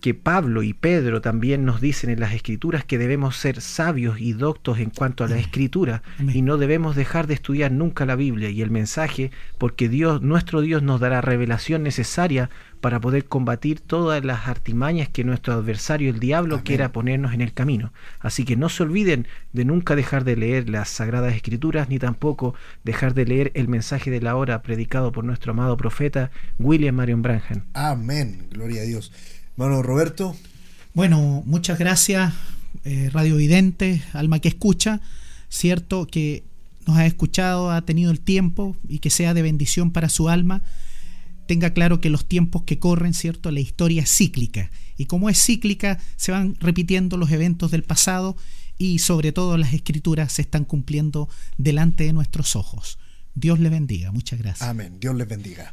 [0.00, 4.32] que Pablo y Pedro también nos dicen en las escrituras que debemos ser sabios y
[4.32, 8.50] doctos en cuanto a la escritura y no debemos dejar de estudiar nunca la Biblia
[8.50, 14.24] y el mensaje porque Dios, nuestro Dios nos dará revelación necesaria para poder combatir todas
[14.24, 17.92] las artimañas que nuestro adversario el diablo quiera ponernos en el camino.
[18.20, 22.54] Así que no se olviden de nunca dejar de leer las sagradas escrituras ni tampoco
[22.84, 27.22] dejar de leer el mensaje de la hora predicado por nuestro amado profeta William Marion
[27.22, 27.64] Branham.
[27.74, 29.12] Amén, gloria a Dios.
[29.58, 30.36] Bueno, Roberto.
[30.94, 32.32] Bueno, muchas gracias,
[32.84, 35.00] eh, Radio Vidente, alma que escucha,
[35.48, 36.44] cierto que
[36.86, 40.62] nos ha escuchado, ha tenido el tiempo y que sea de bendición para su alma.
[41.48, 45.44] Tenga claro que los tiempos que corren, cierto, la historia es cíclica y como es
[45.44, 48.36] cíclica, se van repitiendo los eventos del pasado
[48.78, 53.00] y sobre todo las escrituras se están cumpliendo delante de nuestros ojos.
[53.34, 54.68] Dios le bendiga, muchas gracias.
[54.68, 55.72] Amén, Dios les bendiga.